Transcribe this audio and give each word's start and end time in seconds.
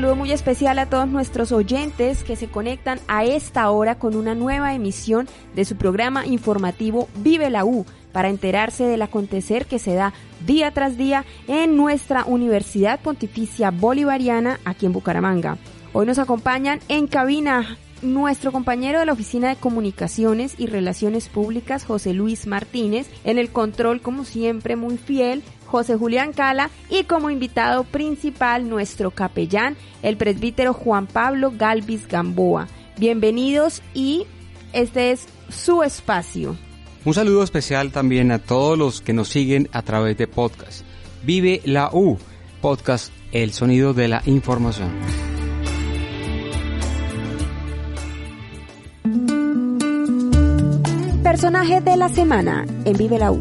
Saludo 0.00 0.16
muy 0.16 0.32
especial 0.32 0.78
a 0.78 0.86
todos 0.86 1.08
nuestros 1.08 1.52
oyentes 1.52 2.24
que 2.24 2.34
se 2.34 2.48
conectan 2.48 3.00
a 3.06 3.26
esta 3.26 3.70
hora 3.70 3.98
con 3.98 4.16
una 4.16 4.34
nueva 4.34 4.72
emisión 4.72 5.28
de 5.54 5.66
su 5.66 5.76
programa 5.76 6.24
informativo 6.24 7.10
Vive 7.16 7.50
la 7.50 7.66
U 7.66 7.84
para 8.10 8.30
enterarse 8.30 8.84
del 8.84 9.02
acontecer 9.02 9.66
que 9.66 9.78
se 9.78 9.92
da 9.92 10.14
día 10.46 10.70
tras 10.70 10.96
día 10.96 11.26
en 11.48 11.76
nuestra 11.76 12.24
Universidad 12.24 12.98
Pontificia 13.00 13.70
Bolivariana 13.70 14.58
aquí 14.64 14.86
en 14.86 14.94
Bucaramanga. 14.94 15.58
Hoy 15.92 16.06
nos 16.06 16.18
acompañan 16.18 16.80
en 16.88 17.06
cabina 17.06 17.76
nuestro 18.00 18.52
compañero 18.52 19.00
de 19.00 19.04
la 19.04 19.12
Oficina 19.12 19.50
de 19.50 19.56
Comunicaciones 19.56 20.54
y 20.56 20.66
Relaciones 20.66 21.28
Públicas, 21.28 21.84
José 21.84 22.14
Luis 22.14 22.46
Martínez, 22.46 23.06
en 23.24 23.38
el 23.38 23.50
control, 23.50 24.00
como 24.00 24.24
siempre, 24.24 24.76
muy 24.76 24.96
fiel, 24.96 25.42
José 25.70 25.96
Julián 25.96 26.32
Cala, 26.32 26.68
y 26.88 27.04
como 27.04 27.30
invitado 27.30 27.84
principal, 27.84 28.68
nuestro 28.68 29.12
capellán, 29.12 29.76
el 30.02 30.16
presbítero 30.16 30.72
Juan 30.72 31.06
Pablo 31.06 31.52
Galvis 31.56 32.08
Gamboa. 32.08 32.66
Bienvenidos 32.98 33.80
y 33.94 34.26
este 34.72 35.12
es 35.12 35.28
su 35.48 35.84
espacio. 35.84 36.56
Un 37.04 37.14
saludo 37.14 37.44
especial 37.44 37.92
también 37.92 38.32
a 38.32 38.40
todos 38.40 38.76
los 38.76 39.00
que 39.00 39.12
nos 39.12 39.28
siguen 39.28 39.68
a 39.72 39.82
través 39.82 40.18
de 40.18 40.26
podcast. 40.26 40.82
Vive 41.22 41.62
la 41.64 41.88
U, 41.92 42.18
podcast 42.60 43.12
El 43.30 43.52
Sonido 43.52 43.94
de 43.94 44.08
la 44.08 44.22
Información. 44.26 44.90
Personaje 51.22 51.80
de 51.80 51.96
la 51.96 52.08
semana 52.08 52.66
en 52.84 52.96
Vive 52.96 53.18
la 53.18 53.30
U. 53.30 53.40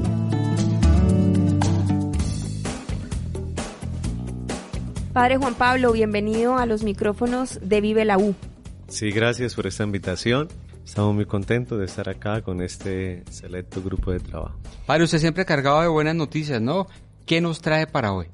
Padre 5.14 5.38
Juan 5.38 5.56
Pablo, 5.56 5.92
bienvenido 5.92 6.58
a 6.58 6.68
los 6.68 6.84
micrófonos 6.84 7.60
de 7.64 7.82
Vive 7.82 8.06
la 8.06 8.20
U. 8.20 8.36
Sí, 8.90 9.10
gracias 9.10 9.56
por 9.56 9.66
esta 9.66 9.84
invitación. 9.84 10.48
Estamos 10.86 11.16
muy 11.16 11.26
contentos 11.26 11.80
de 11.80 11.86
estar 11.86 12.08
acá 12.10 12.42
con 12.44 12.62
este 12.62 13.24
selecto 13.32 13.82
grupo 13.82 14.12
de 14.12 14.20
trabajo. 14.20 14.60
Padre, 14.86 15.06
usted 15.06 15.18
siempre 15.18 15.42
ha 15.44 15.46
cargado 15.46 15.82
de 15.82 15.88
buenas 15.88 16.16
noticias, 16.16 16.62
¿no? 16.62 16.88
¿Qué 17.26 17.42
nos 17.42 17.60
trae 17.60 17.88
para 17.88 18.14
hoy? 18.14 18.28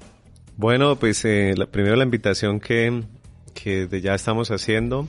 Bueno, 0.58 0.96
pues 0.96 1.24
eh, 1.24 1.54
la, 1.56 1.66
primero 1.66 1.96
la 1.96 2.04
invitación 2.04 2.60
que, 2.60 3.02
que 3.54 3.88
ya 4.02 4.14
estamos 4.14 4.50
haciendo 4.50 5.08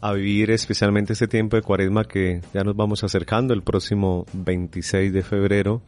a 0.00 0.12
vivir 0.14 0.50
especialmente 0.50 1.12
este 1.12 1.28
tiempo 1.28 1.56
de 1.56 1.62
cuaresma 1.62 2.04
que 2.04 2.40
ya 2.54 2.64
nos 2.64 2.76
vamos 2.76 3.04
acercando 3.04 3.52
el 3.52 3.62
próximo 3.62 4.24
26 4.32 5.12
de 5.12 5.22
febrero. 5.22 5.82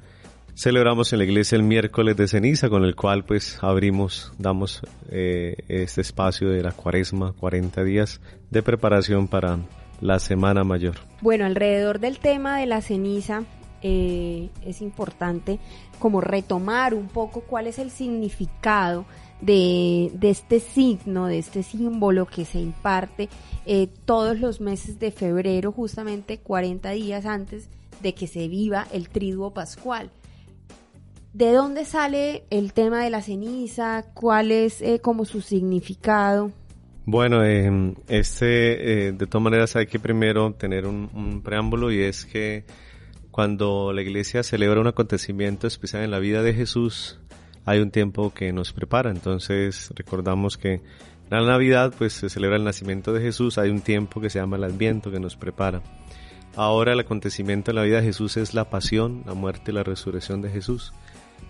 Celebramos 0.55 1.13
en 1.13 1.19
la 1.21 1.25
iglesia 1.25 1.57
el 1.57 1.63
miércoles 1.63 2.17
de 2.17 2.29
ceniza 2.29 2.69
con 2.69 2.85
el 2.85 2.95
cual 2.95 3.25
pues 3.25 3.59
abrimos, 3.63 4.33
damos 4.39 4.83
eh, 5.11 5.57
este 5.69 6.01
espacio 6.01 6.51
de 6.51 6.63
la 6.63 6.73
cuaresma, 6.73 7.33
40 7.33 7.83
días 7.85 8.21
de 8.51 8.63
preparación 8.63 9.29
para 9.29 9.59
la 10.01 10.19
Semana 10.19 10.65
Mayor. 10.65 10.97
Bueno, 11.21 11.45
alrededor 11.45 12.01
del 12.01 12.19
tema 12.19 12.59
de 12.59 12.67
la 12.67 12.83
ceniza 12.83 13.45
eh, 13.83 14.51
es 14.65 14.83
importante 14.83 15.59
como 15.99 16.21
retomar 16.21 16.95
un 16.95 17.09
poco 17.09 17.43
cuál 17.43 17.67
es 17.67 17.79
el 17.79 17.91
significado 17.91 19.07
de, 19.41 20.11
este 20.21 20.61
signo, 20.61 21.27
de 21.27 21.39
este 21.39 21.63
símbolo 21.63 22.27
que 22.27 22.45
se 22.45 22.59
imparte 22.59 23.29
eh, 23.65 23.89
todos 24.05 24.39
los 24.39 24.61
meses 24.61 24.99
de 24.99 25.11
febrero, 25.11 25.73
justamente 25.73 26.39
40 26.39 26.91
días 26.91 27.25
antes 27.25 27.69
de 28.03 28.15
que 28.15 28.27
se 28.27 28.49
viva 28.49 28.87
el 28.93 29.09
triduo 29.09 29.53
pascual. 29.53 30.11
¿De 31.33 31.53
dónde 31.53 31.85
sale 31.85 32.45
el 32.51 32.73
tema 32.73 33.05
de 33.05 33.11
la 33.11 33.23
ceniza? 33.23 34.05
¿Cuál 34.15 34.51
es 34.51 34.83
eh, 34.83 35.01
como 35.01 35.25
su 35.25 35.41
significado? 35.41 36.51
Bueno, 37.07 37.45
eh, 37.45 37.95
este, 38.09 39.09
eh, 39.09 39.13
de 39.13 39.27
todas 39.27 39.45
maneras 39.45 39.77
hay 39.77 39.87
que 39.87 40.01
primero 40.01 40.53
tener 40.55 40.87
un, 40.87 41.41
preámbulo 41.45 41.93
y 41.93 42.03
es 42.03 42.27
que 42.27 42.65
cuando 43.31 43.93
la 43.93 44.03
iglesia 44.03 44.43
celebra 44.43 44.81
un 44.81 44.89
acontecimiento 44.89 45.69
especial 45.69 46.03
en 46.03 46.11
la 46.11 46.19
vida 46.19 46.43
de 46.43 46.53
Jesús, 46.53 47.21
hay 47.65 47.79
un 47.79 47.93
tiempo 47.93 48.35
que 48.35 48.53
nos 48.53 48.73
prepara. 48.73 49.11
Entonces 49.11 49.93
recordamos 49.95 50.59
que 50.59 50.83
la 51.31 51.41
Navidad 51.43 51.95
pues 51.97 52.13
se 52.13 52.29
celebra 52.29 52.57
el 52.57 52.65
nacimiento 52.65 53.13
de 53.13 53.23
Jesús, 53.23 53.57
hay 53.57 53.71
un 53.71 53.83
tiempo 53.83 54.21
que 54.21 54.31
se 54.31 54.41
llama 54.41 54.57
el 54.57 54.65
Adviento 54.65 55.13
que 55.13 55.21
nos 55.21 55.37
prepara. 55.37 55.81
Ahora 56.57 56.93
el 56.93 57.01
acontecimiento 57.01 57.71
en 57.71 57.77
la 57.77 57.83
vida 57.85 58.01
de 58.01 58.07
Jesús 58.07 58.37
es 58.37 58.53
la 58.53 58.69
pasión, 58.69 59.23
la 59.27 59.35
muerte 59.35 59.71
y 59.71 59.75
la 59.75 59.85
resurrección 59.85 60.43
de 60.43 60.51
Jesús. 60.51 60.93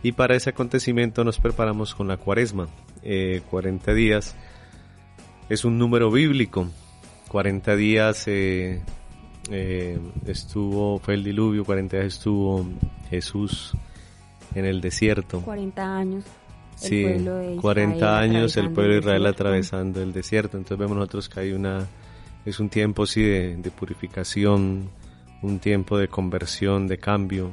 Y 0.03 0.12
para 0.12 0.34
ese 0.34 0.51
acontecimiento 0.51 1.25
nos 1.25 1.39
preparamos 1.39 1.95
con 1.95 2.09
la 2.09 2.17
cuaresma. 2.17 2.69
Eh, 3.03 3.43
40 3.51 3.93
días 3.93 4.34
es 5.49 5.65
un 5.65 5.78
número 5.78 6.11
bíblico. 6.11 6.69
40 7.28 7.77
días 7.77 8.27
eh, 8.27 8.83
eh, 9.50 9.99
estuvo, 10.27 10.99
fue 10.99 11.15
el 11.15 11.25
diluvio, 11.25 11.65
40 11.65 11.97
días 11.99 12.15
estuvo 12.15 12.67
Jesús 13.11 13.73
en 14.55 14.65
el 14.65 14.81
desierto. 14.81 15.41
40 15.43 15.97
años. 15.97 16.25
El 16.83 16.89
sí, 16.89 17.03
pueblo 17.03 17.34
de 17.37 17.56
40 17.56 18.19
años 18.19 18.56
el 18.56 18.71
pueblo 18.71 18.95
de 18.95 19.00
Israel 19.00 19.27
atravesando 19.27 20.03
el 20.03 20.12
desierto. 20.12 20.56
Entonces 20.56 20.79
vemos 20.79 20.97
nosotros 20.97 21.29
que 21.29 21.41
hay 21.41 21.53
una, 21.53 21.87
es 22.47 22.59
un 22.59 22.71
tiempo 22.71 23.05
sí 23.05 23.23
de, 23.23 23.56
de 23.56 23.71
purificación, 23.71 24.89
un 25.43 25.59
tiempo 25.59 25.99
de 25.99 26.09
conversión, 26.09 26.87
de 26.87 26.99
cambio, 26.99 27.53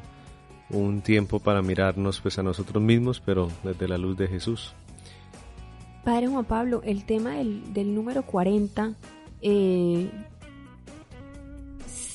un 0.69 1.01
tiempo 1.01 1.39
para 1.39 1.61
mirarnos 1.61 2.19
pues 2.22 2.38
a 2.39 2.44
nosotros 2.44 2.83
mismos, 2.83 3.22
pero 3.23 3.50
desde 3.63 3.88
la 3.88 3.97
luz 3.97 4.17
de 4.17 4.28
Jesús. 4.28 4.73
Padre 6.03 6.28
Juan 6.28 6.45
Pablo, 6.45 6.81
el 6.85 7.05
tema 7.05 7.31
del, 7.35 7.73
del 7.73 7.94
número 7.94 8.23
40 8.23 8.94
eh, 9.41 10.09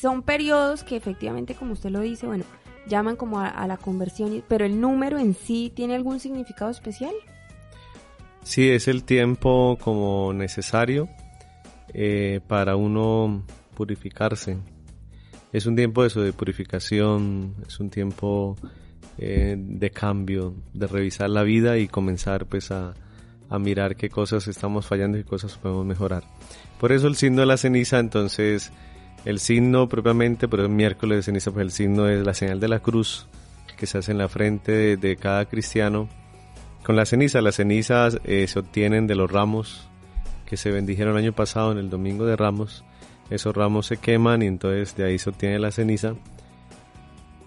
son 0.00 0.22
periodos 0.22 0.82
que 0.82 0.96
efectivamente, 0.96 1.54
como 1.54 1.72
usted 1.72 1.90
lo 1.90 2.00
dice, 2.00 2.26
bueno, 2.26 2.44
llaman 2.86 3.16
como 3.16 3.40
a, 3.40 3.48
a, 3.48 3.66
la 3.66 3.76
conversión, 3.76 4.42
pero 4.48 4.64
el 4.64 4.80
número 4.80 5.18
en 5.18 5.34
sí 5.34 5.72
tiene 5.74 5.94
algún 5.94 6.20
significado 6.20 6.70
especial. 6.70 7.12
Sí, 8.42 8.70
es 8.70 8.88
el 8.88 9.04
tiempo 9.04 9.78
como 9.80 10.32
necesario 10.32 11.08
eh, 11.94 12.40
para 12.46 12.76
uno 12.76 13.44
purificarse. 13.74 14.56
Es 15.52 15.66
un 15.66 15.76
tiempo 15.76 16.04
eso 16.04 16.22
de 16.22 16.32
purificación, 16.32 17.54
es 17.66 17.78
un 17.78 17.90
tiempo 17.90 18.56
eh, 19.18 19.54
de 19.58 19.90
cambio, 19.90 20.54
de 20.72 20.86
revisar 20.86 21.28
la 21.28 21.42
vida 21.42 21.76
y 21.76 21.88
comenzar 21.88 22.46
pues 22.46 22.70
a, 22.70 22.94
mirar 23.60 23.96
qué 23.96 24.08
cosas 24.08 24.48
estamos 24.48 24.86
fallando 24.86 25.18
y 25.18 25.24
qué 25.24 25.28
cosas 25.28 25.58
podemos 25.58 25.84
mejorar. 25.84 26.24
Por 26.80 26.90
eso 26.90 27.06
el 27.06 27.16
signo 27.16 27.40
de 27.40 27.46
la 27.46 27.58
ceniza, 27.58 27.98
entonces, 27.98 28.72
el 29.26 29.40
signo 29.40 29.90
propiamente, 29.90 30.48
pero 30.48 30.62
el 30.62 30.70
miércoles 30.70 31.18
de 31.18 31.22
ceniza, 31.22 31.50
pues 31.50 31.66
el 31.66 31.70
signo 31.70 32.08
es 32.08 32.24
la 32.24 32.32
señal 32.32 32.60
de 32.60 32.68
la 32.68 32.80
cruz 32.80 33.28
que 33.76 33.86
se 33.86 33.98
hace 33.98 34.12
en 34.12 34.18
la 34.18 34.30
frente 34.30 34.72
de, 34.72 34.96
de 34.96 35.16
cada 35.16 35.44
cristiano. 35.44 36.08
Con 36.82 36.96
la 36.96 37.04
ceniza, 37.04 37.42
las 37.42 37.56
cenizas 37.56 38.18
eh, 38.24 38.46
se 38.48 38.58
obtienen 38.58 39.06
de 39.06 39.16
los 39.16 39.30
ramos 39.30 39.86
que 40.46 40.56
se 40.56 40.70
bendijeron 40.70 41.12
el 41.12 41.24
año 41.24 41.32
pasado 41.34 41.72
en 41.72 41.78
el 41.78 41.90
domingo 41.90 42.24
de 42.24 42.36
ramos. 42.36 42.84
Esos 43.30 43.54
ramos 43.54 43.86
se 43.86 43.96
queman 43.96 44.42
y 44.42 44.46
entonces 44.46 44.96
de 44.96 45.04
ahí 45.04 45.18
se 45.18 45.30
obtiene 45.30 45.58
la 45.58 45.70
ceniza. 45.70 46.14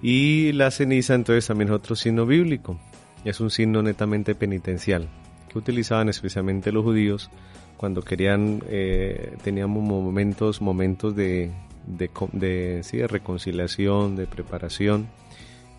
Y 0.01 0.51
la 0.53 0.71
ceniza 0.71 1.15
entonces 1.15 1.47
también 1.47 1.69
es 1.69 1.75
otro 1.75 1.95
signo 1.95 2.25
bíblico. 2.25 2.77
Es 3.23 3.39
un 3.39 3.49
signo 3.49 3.81
netamente 3.81 4.35
penitencial 4.35 5.09
que 5.49 5.57
utilizaban 5.57 6.09
especialmente 6.09 6.71
los 6.71 6.83
judíos 6.83 7.29
cuando 7.77 8.01
querían, 8.01 8.63
eh, 8.67 9.35
teníamos 9.43 9.83
momentos, 9.83 10.61
momentos 10.61 11.15
de, 11.15 11.51
de, 11.87 12.81
sí, 12.83 12.97
de 12.97 13.07
reconciliación, 13.07 14.15
de 14.15 14.27
preparación. 14.27 15.07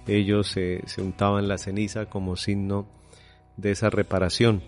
Ellos 0.07 0.49
se, 0.49 0.83
se 0.87 1.03
untaban 1.03 1.49
la 1.49 1.59
ceniza 1.59 2.07
como 2.07 2.37
signo 2.37 2.87
de 3.57 3.73
esa 3.73 3.91
reparación. 3.91 4.63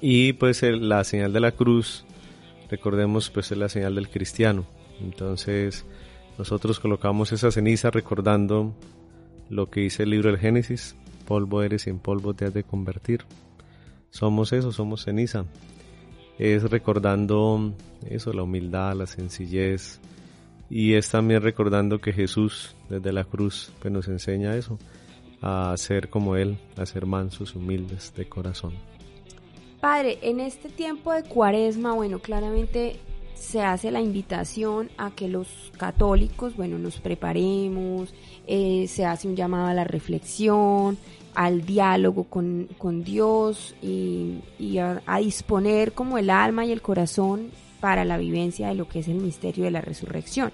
Y 0.00 0.34
pues 0.34 0.62
la 0.62 1.02
señal 1.04 1.32
de 1.32 1.40
la 1.40 1.52
cruz, 1.52 2.04
recordemos, 2.70 3.30
pues 3.30 3.50
es 3.52 3.58
la 3.58 3.68
señal 3.68 3.94
del 3.94 4.08
cristiano. 4.08 4.66
Entonces, 5.00 5.86
nosotros 6.38 6.80
colocamos 6.80 7.32
esa 7.32 7.50
ceniza 7.50 7.90
recordando 7.90 8.74
lo 9.48 9.70
que 9.70 9.80
dice 9.80 10.02
el 10.02 10.10
libro 10.10 10.30
del 10.30 10.38
Génesis, 10.38 10.96
polvo 11.26 11.62
eres 11.62 11.86
y 11.86 11.90
en 11.90 11.98
polvo 11.98 12.34
te 12.34 12.44
has 12.44 12.54
de 12.54 12.64
convertir. 12.64 13.24
Somos 14.10 14.52
eso, 14.52 14.72
somos 14.72 15.04
ceniza. 15.04 15.44
Es 16.38 16.70
recordando 16.70 17.74
eso, 18.08 18.32
la 18.32 18.42
humildad, 18.42 18.94
la 18.94 19.06
sencillez. 19.06 20.00
Y 20.70 20.94
es 20.94 21.10
también 21.10 21.42
recordando 21.42 22.00
que 22.00 22.12
Jesús 22.12 22.76
desde 22.88 23.12
la 23.12 23.24
cruz 23.24 23.72
pues, 23.80 23.92
nos 23.92 24.08
enseña 24.08 24.54
eso, 24.54 24.78
a 25.40 25.74
ser 25.76 26.08
como 26.08 26.36
Él, 26.36 26.58
a 26.76 26.86
ser 26.86 27.06
mansos, 27.06 27.54
humildes 27.54 28.12
de 28.16 28.28
corazón. 28.28 28.74
Padre, 29.80 30.18
en 30.22 30.40
este 30.40 30.68
tiempo 30.68 31.12
de 31.12 31.22
cuaresma, 31.22 31.92
bueno, 31.92 32.18
claramente 32.18 32.96
se 33.34 33.62
hace 33.62 33.92
la 33.92 34.00
invitación 34.00 34.90
a 34.98 35.12
que 35.12 35.28
los 35.28 35.48
católicos, 35.76 36.56
bueno, 36.56 36.78
nos 36.78 37.00
preparemos, 37.00 38.12
eh, 38.48 38.86
se 38.88 39.04
hace 39.04 39.28
un 39.28 39.36
llamado 39.36 39.68
a 39.68 39.74
la 39.74 39.84
reflexión, 39.84 40.98
al 41.34 41.64
diálogo 41.64 42.24
con, 42.24 42.68
Dios 43.04 43.76
y, 43.80 44.40
a, 44.78 45.18
disponer 45.18 45.92
como 45.92 46.18
el 46.18 46.30
alma 46.30 46.64
y 46.64 46.72
el 46.72 46.82
corazón 46.82 47.52
para 47.78 48.04
la 48.04 48.18
vivencia 48.18 48.68
de 48.68 48.74
lo 48.74 48.88
que 48.88 48.98
es 48.98 49.06
el 49.06 49.18
misterio 49.18 49.64
de 49.64 49.70
la 49.70 49.80
resurrección. 49.80 50.50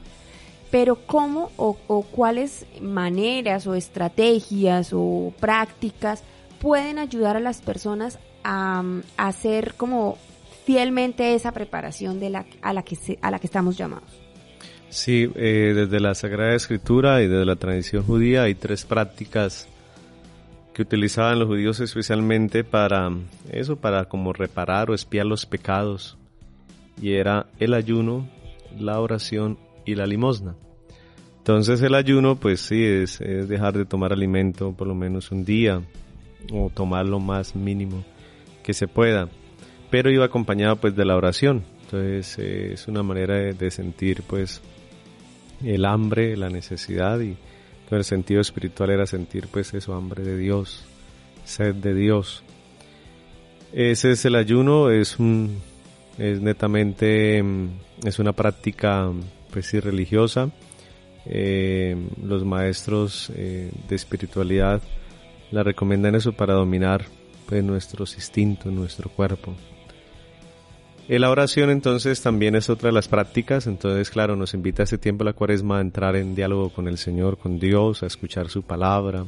Pero 0.71 0.97
cómo 1.07 1.51
o, 1.57 1.79
o 1.87 2.03
cuáles 2.03 2.67
maneras 2.83 3.67
o 3.67 3.75
estrategias 3.75 4.91
o 4.93 5.33
prácticas 5.41 6.23
pueden 6.61 6.99
ayudar 6.99 7.39
a 7.39 7.41
las 7.41 7.63
personas 7.63 8.19
a, 8.45 8.85
hacer 9.17 9.75
como 9.77 10.19
fielmente 10.65 11.35
esa 11.35 11.53
preparación 11.53 12.21
de 12.21 12.31
la, 12.31 12.47
a, 12.63 12.73
la 12.73 12.83
que 12.83 12.97
a 13.21 13.31
la 13.31 13.39
que 13.39 13.47
estamos 13.47 13.77
llamados. 13.77 14.09
Sí, 14.91 15.29
eh, 15.35 15.73
desde 15.75 15.99
la 15.99 16.15
Sagrada 16.15 16.55
Escritura 16.55 17.21
y 17.23 17.27
desde 17.27 17.45
la 17.45 17.57
tradición 17.57 18.05
judía 18.05 18.45
hay 18.45 18.55
tres 18.55 18.85
prácticas 18.85 19.69
que 20.73 20.83
utilizaban 20.83 21.39
los 21.39 21.49
judíos 21.49 21.81
especialmente 21.81 22.63
para 22.65 23.11
eso, 23.51 23.77
para 23.77 24.05
como 24.05 24.33
reparar 24.33 24.91
o 24.91 24.95
espiar 24.95 25.27
los 25.27 25.47
pecados. 25.47 26.17
Y 27.01 27.13
era 27.15 27.47
el 27.59 27.75
ayuno, 27.75 28.29
la 28.79 29.01
oración 29.01 29.59
y 29.85 29.97
la 29.97 30.07
limosna. 30.07 30.55
Entonces 31.39 31.83
el 31.83 31.95
ayuno, 31.95 32.37
pues 32.37 32.61
sí, 32.61 32.83
es 32.83 33.19
dejar 33.19 33.75
de 33.75 33.85
tomar 33.85 34.13
alimento 34.13 34.73
por 34.73 34.87
lo 34.87 34.95
menos 34.95 35.31
un 35.33 35.45
día 35.45 35.83
o 36.53 36.71
tomar 36.73 37.07
lo 37.07 37.21
más 37.21 37.57
mínimo 37.57 38.05
que 38.65 38.75
se 38.75 38.89
pueda 38.89 39.29
pero 39.95 40.11
iba 40.11 40.25
acompañado 40.25 40.75
pues 40.75 40.97
de 40.97 41.05
la 41.05 41.15
oración. 41.15 41.63
Entonces 41.85 42.37
eh, 42.41 42.73
es 42.73 42.89
una 42.89 43.05
manera 43.05 43.37
de, 43.37 43.71
sentir 43.71 44.25
pues 44.27 44.61
el 45.63 45.85
hambre, 45.85 46.37
la 46.37 46.49
necesidad 46.49 47.21
y 47.21 47.37
todo 47.89 47.99
el 47.99 48.05
sentido 48.05 48.41
espiritual 48.41 48.91
era 48.91 49.07
sentir 49.07 49.47
pues 49.47 49.73
eso, 49.73 49.95
hambre 49.95 50.25
de 50.25 50.37
Dios, 50.37 50.85
sed 51.45 51.77
de 51.77 51.95
Dios. 51.95 52.43
Ese 53.73 54.11
es 54.11 54.25
el 54.25 54.35
ayuno, 54.35 54.91
es 54.91 55.21
un, 55.21 55.61
es 56.19 56.41
netamente, 56.41 57.41
mm, 57.41 57.69
es 58.05 58.19
una 58.19 58.33
práctica 58.33 59.13
pues 59.53 59.67
sí 59.67 59.79
religiosa. 59.79 60.51
Eh, 61.25 61.97
los 62.21 62.45
maestros 62.45 63.31
eh, 63.37 63.71
de 63.89 63.95
espiritualidad 63.95 64.83
la 65.53 65.63
recomiendan 65.63 66.17
eso 66.17 66.33
para 66.33 66.55
dominar 66.55 67.05
pues 67.47 67.63
nuestros 67.65 68.15
instintos, 68.15 68.73
nuestro 68.73 69.11
cuerpo. 69.11 69.55
La 71.07 71.31
oración 71.31 71.69
entonces 71.69 72.23
también 72.23 72.57
es 72.57 72.71
otra 72.71 72.89
de 72.89 72.95
las 72.95 73.09
prácticas, 73.09 73.67
entonces 73.67 74.09
claro, 74.09 74.37
nos 74.37 74.55
invita 74.55 74.83
a 74.83 74.85
este 74.85 74.97
tiempo 74.97 75.23
la 75.23 75.35
cuaresma 75.35 75.79
a 75.79 75.83
entrar 75.83 76.17
en 76.17 76.35
diálogo 76.35 76.71
con 76.71 76.89
el 76.89 76.97
Señor, 76.97 77.37
con 77.37 77.59
Dios, 77.59 78.03
a 78.03 78.07
escuchar 78.07 78.49
su 78.49 78.63
palabra, 78.63 79.27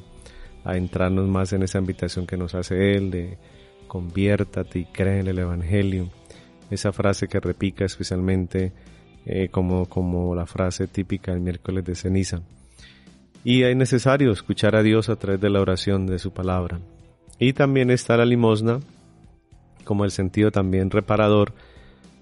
a 0.65 0.77
entrarnos 0.79 1.29
más 1.29 1.53
en 1.53 1.63
esa 1.63 1.79
invitación 1.79 2.27
que 2.27 2.39
nos 2.39 2.55
hace 2.55 2.95
Él 2.95 3.11
de 3.11 3.39
conviértate 3.87 4.81
y 4.81 4.85
cree 4.87 5.21
en 5.21 5.29
el 5.29 5.39
Evangelio. 5.39 6.11
Esa 6.71 6.93
frase 6.93 7.29
que 7.29 7.41
repica 7.41 7.85
especialmente 7.85 8.73
eh, 9.27 9.49
como, 9.51 9.87
como 9.87 10.35
la 10.35 10.47
frase 10.47 10.87
típica 10.89 11.33
del 11.33 11.41
miércoles 11.41 11.85
de 11.85 11.95
ceniza. 11.95 12.41
Y 13.45 13.63
es 13.63 13.77
necesario 13.77 14.33
escuchar 14.33 14.75
a 14.77 14.83
Dios 14.83 15.09
a 15.09 15.17
través 15.17 15.41
de 15.41 15.51
la 15.51 15.61
oración 15.61 16.07
de 16.07 16.19
su 16.19 16.33
palabra. 16.33 16.81
Y 17.38 17.53
también 17.53 17.91
está 17.91 18.17
la 18.17 18.25
limosna, 18.25 18.81
como 19.85 20.05
el 20.05 20.11
sentido 20.11 20.50
también 20.50 20.91
reparador. 20.91 21.53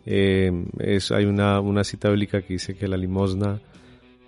Eh, 0.06 0.52
es, 0.78 1.12
hay 1.12 1.25
una, 1.25 1.61
una 1.61 1.84
cita 1.84 2.08
bíblica 2.11 2.43
que 2.43 2.55
dice 2.55 2.75
que 2.76 2.88
la 2.88 2.96
limosna 2.96 3.61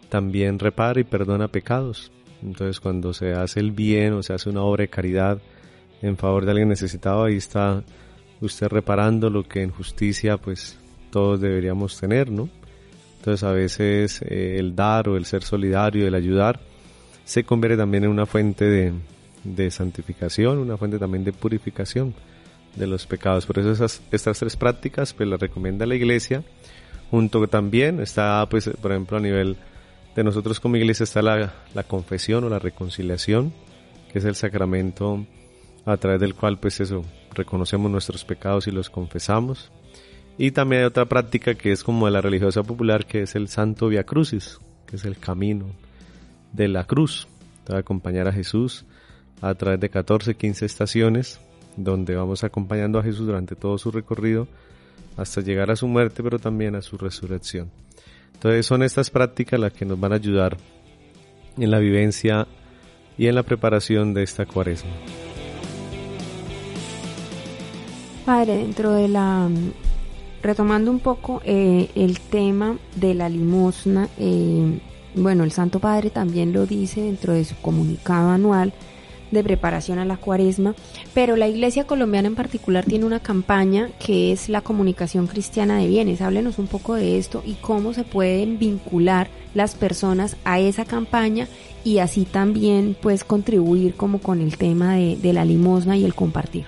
también 0.09 0.59
repara 0.59 1.01
y 1.01 1.05
perdona 1.05 1.49
pecados. 1.49 2.13
Entonces 2.43 2.81
cuando 2.81 3.13
se 3.13 3.33
hace 3.33 3.61
el 3.61 3.73
bien 3.73 4.13
o 4.15 4.23
se 4.23 4.33
hace 4.33 4.49
una 4.49 4.63
obra 4.63 4.83
de 4.83 4.89
caridad 4.89 5.39
en 6.03 6.17
favor 6.17 6.45
de 6.45 6.53
alguien 6.53 6.69
necesitado, 6.69 7.25
ahí 7.25 7.37
está 7.37 7.83
usted 8.41 8.69
reparando 8.69 9.31
lo 9.31 9.43
que 9.43 9.63
en 9.63 9.71
justicia 9.71 10.37
pues 10.37 10.79
todos 11.11 11.41
deberíamos 11.41 11.99
tener, 11.99 12.31
¿no? 12.31 12.49
Entonces 13.19 13.43
a 13.43 13.53
veces 13.53 14.23
eh, 14.23 14.57
el 14.59 14.77
dar 14.77 15.09
o 15.09 15.17
el 15.17 15.25
ser 15.25 15.43
solidario, 15.43 16.07
el 16.07 16.15
ayudar, 16.15 16.61
se 17.25 17.45
convierte 17.45 17.79
también 17.79 18.05
en 18.05 18.11
una 18.11 18.27
fuente 18.27 18.67
de, 18.67 18.93
de 19.55 19.71
santificación, 19.71 20.59
una 20.59 20.77
fuente 20.77 20.99
también 20.99 21.25
de 21.25 21.33
purificación 21.33 22.15
de 22.75 22.87
los 22.87 23.07
pecados. 23.07 23.47
Por 23.47 23.59
eso 23.59 23.71
esas, 23.71 24.03
estas 24.11 24.39
tres 24.39 24.57
prácticas 24.57 25.13
pues 25.13 25.29
las 25.29 25.41
recomienda 25.41 25.87
la 25.87 25.95
iglesia. 25.95 26.43
Junto 27.11 27.47
también 27.47 28.01
está, 28.01 28.47
pues, 28.51 28.69
por 28.83 28.91
ejemplo, 28.91 29.17
a 29.17 29.21
nivel 29.21 29.57
de 30.15 30.25
nosotros 30.25 30.59
como 30.59 30.77
iglesia 30.77 31.05
está 31.05 31.23
la, 31.23 31.55
la 31.75 31.85
confesión 31.85 32.45
o 32.45 32.49
la 32.49 32.59
reconciliación, 32.59 33.53
que 34.13 34.19
es 34.19 34.25
el 34.25 34.35
sacramento 34.35 35.25
a 35.85 35.97
través 35.99 36.21
del 36.21 36.35
cual, 36.35 36.59
pues 36.59 36.81
eso, 36.81 37.05
reconocemos 37.33 37.91
nuestros 37.91 38.25
pecados 38.25 38.67
y 38.67 38.73
los 38.73 38.91
confesamos. 38.91 39.71
Y 40.37 40.51
también 40.51 40.83
hay 40.83 40.87
otra 40.87 41.07
práctica 41.07 41.55
que 41.55 41.71
es 41.71 41.85
como 41.85 42.07
de 42.07 42.13
la 42.13 42.21
religiosa 42.21 42.63
popular, 42.63 43.07
que 43.07 43.23
es 43.23 43.37
el 43.37 43.49
Santo 43.49 43.89
Via 43.89 44.05
Crucis, 44.05 44.59
que 44.87 44.97
es 44.97 45.05
el 45.05 45.19
camino 45.19 45.67
de 46.53 46.69
la 46.69 46.85
cruz, 46.85 47.29
de 47.67 47.79
acompañar 47.79 48.27
a 48.27 48.33
Jesús 48.33 48.85
a 49.41 49.55
través 49.55 49.81
de 49.81 49.91
14, 49.91 50.35
15 50.35 50.67
estaciones 50.67 51.41
donde 51.77 52.17
vamos 52.17 52.43
acompañando 52.45 52.99
a 52.99 53.03
Jesús 53.03 53.27
durante 53.27 53.55
todo 53.55 53.77
su 53.79 53.91
recorrido 53.91 54.49
hasta 55.17 55.41
llegar 55.41 55.71
a 55.71 55.77
su 55.77 55.87
muerte, 55.87 56.23
pero 56.23 56.39
también 56.39 56.75
a 56.75 56.83
su 56.83 56.97
resurrección. 56.99 57.71
Entonces 58.35 58.67
son 58.67 58.83
estas 58.83 59.11
prácticas 59.11 59.59
las 59.59 59.73
que 59.73 59.85
nos 59.85 59.99
van 59.99 60.13
a 60.13 60.17
ayudar 60.17 60.57
en 61.57 61.71
la 61.71 61.79
vivencia 61.79 62.47
y 63.17 63.27
en 63.27 63.35
la 63.35 63.43
preparación 63.43 64.13
de 64.13 64.23
esta 64.23 64.45
cuaresma. 64.45 64.91
Padre, 68.27 68.57
dentro 68.57 68.93
de 68.93 69.09
la 69.09 69.49
retomando 70.43 70.91
un 70.91 71.01
poco 71.01 71.41
eh, 71.45 71.91
el 71.95 72.21
tema 72.21 72.77
de 72.95 73.15
la 73.15 73.29
limosna, 73.29 74.09
eh, 74.19 74.79
bueno, 75.15 75.45
el 75.45 75.53
Santo 75.53 75.81
Padre 75.81 76.11
también 76.11 76.53
lo 76.53 76.67
dice 76.67 77.01
dentro 77.01 77.33
de 77.33 77.45
su 77.45 77.57
comunicado 77.57 78.31
anual 78.31 78.73
de 79.31 79.43
preparación 79.43 79.99
a 79.99 80.05
la 80.05 80.17
cuaresma, 80.17 80.75
pero 81.15 81.37
la 81.37 81.49
Iglesia 81.49 81.87
colombiana 81.87 82.29
en 82.29 82.35
particular 82.35 82.85
tiene 82.85 83.05
una 83.05 83.21
campaña 83.21 83.91
que 84.05 84.33
es 84.33 84.49
la 84.49 84.61
comunicación 84.61 85.27
cristiana 85.27 85.79
de 85.79 85.89
bienes. 85.89 86.21
Háblenos 86.21 86.59
un 86.59 86.67
poco 86.67 86.95
de 86.95 87.19
esto 87.19 87.43
y 87.45 87.55
cómo 87.55 87.93
se 87.93 88.05
pueden 88.05 88.59
vincular 88.59 89.29
las 89.55 89.75
personas 89.75 90.37
a 90.45 90.61
esa 90.61 90.85
campaña 90.85 91.49
y 91.85 91.99
así 91.99 92.25
también 92.25 92.97
pues 93.01 93.25
contribuir 93.25 93.95
como 93.95 94.21
con 94.21 94.41
el 94.41 94.57
tema 94.57 94.97
de, 94.97 95.33
la 95.33 95.45
limosna 95.45 95.97
y 95.97 96.05
el 96.05 96.15
compartir. 96.15 96.65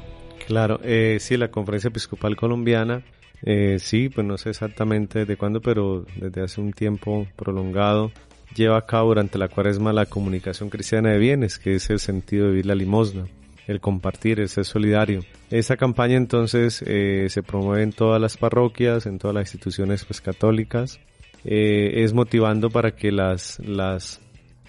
Claro, 0.47 0.81
eh, 0.83 1.19
sí, 1.21 1.37
la 1.37 1.51
Conferencia 1.51 1.89
Episcopal 1.89 2.37
Colombiana, 2.37 3.03
eh, 3.43 3.77
sí, 3.79 4.09
pues 4.09 4.27
no 4.27 4.39
sé 4.39 4.51
exactamente 4.51 5.25
de 5.27 5.37
cuándo, 5.37 5.61
pero 5.61 6.07
desde 6.17 6.43
hace 6.43 6.61
un 6.61 6.73
tiempo 6.73 7.27
prolongado 7.37 8.11
lleva 8.55 8.79
a 8.79 8.87
cabo 8.87 9.09
durante 9.09 9.39
la 9.39 9.49
cuaresma 9.49 9.93
la 9.93 10.07
comunicación 10.07 10.71
cristiana 10.71 11.11
de 11.11 11.19
bienes, 11.19 11.59
que 11.59 11.75
es 11.75 11.91
el 11.91 12.01
sentido 12.01 12.47
de 12.47 12.51
vivir 12.51 12.67
la 12.67 12.75
limosna, 12.75 13.27
el 13.67 13.81
compartir, 13.81 14.41
el 14.41 14.49
ser 14.49 14.65
solidario. 14.65 15.25
Esa 15.51 15.77
campaña 15.77 16.17
entonces 16.17 16.83
eh, 16.87 17.27
se 17.29 17.43
promueve 17.43 17.83
en 17.83 17.93
todas 17.93 18.21
las 18.21 18.37
parroquias, 18.37 19.07
en 19.07 19.19
todas 19.19 19.35
las 19.35 19.49
instituciones 19.49 20.05
pues, 20.05 20.21
católicas. 20.21 21.01
Eh, 21.45 22.03
es 22.03 22.15
motivando 22.15 22.69
para 22.69 22.97
que 22.97 23.13
las, 23.13 23.61
las, 23.61 24.21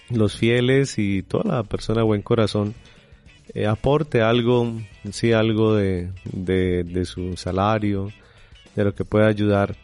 los 0.08 0.36
fieles 0.36 0.98
y 0.98 1.22
toda 1.22 1.56
la 1.56 1.62
persona 1.64 2.00
de 2.00 2.06
buen 2.06 2.22
corazón 2.22 2.74
eh, 3.54 3.66
aporte 3.66 4.22
algo, 4.22 4.72
sí, 5.10 5.32
algo 5.32 5.74
de, 5.74 6.10
de, 6.24 6.84
de 6.84 7.04
su 7.04 7.36
salario, 7.36 8.10
de 8.76 8.84
lo 8.84 8.94
que 8.94 9.04
pueda 9.04 9.26
ayudar 9.26 9.76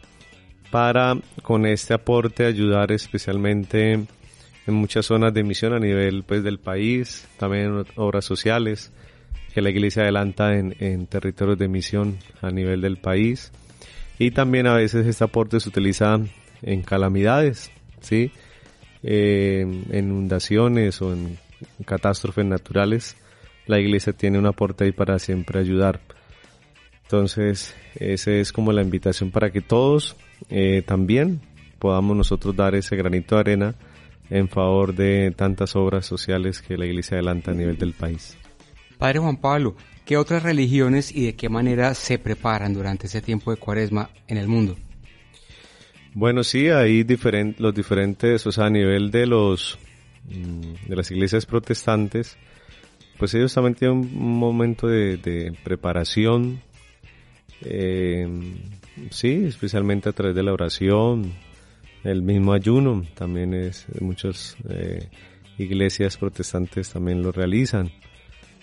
para 0.71 1.17
con 1.41 1.65
este 1.65 1.93
aporte 1.93 2.45
ayudar 2.45 2.91
especialmente 2.91 3.93
en 3.93 4.73
muchas 4.73 5.05
zonas 5.05 5.33
de 5.33 5.43
misión 5.43 5.73
a 5.73 5.79
nivel 5.79 6.23
pues 6.23 6.43
del 6.43 6.59
país, 6.59 7.27
también 7.37 7.65
en 7.65 7.85
obras 7.95 8.25
sociales 8.25 8.91
que 9.53 9.61
la 9.61 9.69
iglesia 9.69 10.03
adelanta 10.03 10.53
en, 10.55 11.07
territorios 11.07 11.57
de 11.57 11.67
misión 11.67 12.19
a 12.41 12.51
nivel 12.51 12.81
del 12.81 12.97
país 12.97 13.51
y 14.19 14.31
también 14.31 14.67
a 14.67 14.73
veces 14.73 15.07
este 15.07 15.23
aporte 15.23 15.59
se 15.59 15.69
utiliza 15.69 16.19
en 16.61 16.81
calamidades, 16.81 17.71
¿sí? 18.01 18.31
eh, 19.03 19.61
en 19.61 20.05
inundaciones 20.05 21.01
o 21.01 21.13
en 21.13 21.37
catástrofes 21.85 22.45
naturales, 22.45 23.15
la 23.65 23.79
iglesia 23.79 24.13
tiene 24.13 24.39
un 24.39 24.45
aporte 24.45 24.85
ahí 24.85 24.91
para 24.91 25.19
siempre 25.19 25.59
ayudar. 25.59 25.99
Entonces, 27.07 27.73
esa 27.95 28.31
es 28.31 28.51
como 28.51 28.73
la 28.73 28.81
invitación 28.81 29.31
para 29.31 29.49
que 29.49 29.61
todos 29.61 30.17
eh, 30.49 30.83
también 30.85 31.39
podamos 31.79 32.17
nosotros 32.17 32.53
dar 32.53 32.75
ese 32.75 32.97
granito 32.97 33.35
de 33.35 33.39
arena 33.39 33.75
en 34.29 34.49
favor 34.49 34.93
de 34.93 35.31
tantas 35.31 35.77
obras 35.77 36.05
sociales 36.05 36.61
que 36.61 36.75
la 36.75 36.85
iglesia 36.85 37.15
adelanta 37.15 37.51
a 37.51 37.53
nivel 37.53 37.77
del 37.77 37.93
país. 37.93 38.37
Padre 38.97 39.19
Juan 39.19 39.37
Pablo, 39.37 39.77
¿qué 40.03 40.17
otras 40.17 40.43
religiones 40.43 41.15
y 41.15 41.27
de 41.27 41.35
qué 41.35 41.47
manera 41.47 41.93
se 41.93 42.19
preparan 42.19 42.73
durante 42.73 43.07
ese 43.07 43.21
tiempo 43.21 43.51
de 43.51 43.57
cuaresma 43.57 44.09
en 44.27 44.37
el 44.37 44.49
mundo? 44.49 44.75
Bueno, 46.13 46.43
sí, 46.43 46.67
hay 46.67 47.05
los 47.57 47.73
diferentes, 47.73 48.45
o 48.45 48.51
sea, 48.51 48.65
a 48.65 48.69
nivel 48.69 49.11
de 49.11 49.27
los 49.27 49.79
mm, 50.25 50.89
de 50.89 50.95
las 50.97 51.09
iglesias 51.09 51.45
protestantes, 51.45 52.37
pues 53.17 53.33
ellos 53.33 53.53
también 53.53 53.75
tienen 53.75 53.97
un 53.97 54.37
momento 54.37 54.87
de, 54.87 55.53
preparación, 55.63 56.61
eh, 57.61 58.27
sí, 59.09 59.45
especialmente 59.45 60.09
a 60.09 60.13
través 60.13 60.35
de 60.35 60.43
la 60.43 60.53
oración, 60.53 61.33
el 62.03 62.21
mismo 62.21 62.53
ayuno, 62.53 63.03
también 63.15 63.53
es, 63.53 63.85
muchas 63.99 64.57
eh, 64.69 65.09
iglesias 65.57 66.17
protestantes 66.17 66.91
también 66.91 67.21
lo 67.21 67.31
realizan. 67.31 67.91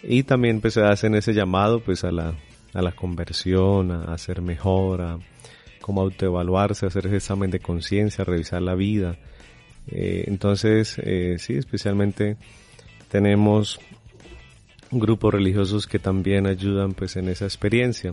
Y 0.03 0.23
también 0.23 0.61
pues 0.61 0.77
hacen 0.77 1.15
ese 1.15 1.33
llamado 1.33 1.81
pues 1.81 2.05
a 2.05 2.11
la, 2.11 2.35
a 2.73 2.83
la 2.83 2.93
conversión, 2.93 3.91
a, 3.91 4.05
a 4.13 4.19
ser 4.19 4.43
mejor, 4.43 5.03
a, 5.03 5.19
como 5.81 6.03
autoevaluarse, 6.03 6.87
hacer 6.87 7.07
ese 7.07 7.17
examen 7.17 7.51
de 7.51 7.61
conciencia, 7.61 8.25
revisar 8.25 8.63
la 8.63 8.75
vida. 8.75 9.19
Eh, 9.87 10.25
entonces, 10.27 10.99
sí, 11.39 11.55
especialmente 11.55 12.37
tenemos 13.11 13.79
grupos 14.91 15.35
religiosos 15.35 15.87
que 15.87 15.99
también 15.99 16.47
ayudan 16.47 16.95
pues 16.95 17.17
en 17.17 17.29
esa 17.29 17.45
experiencia. 17.45 18.13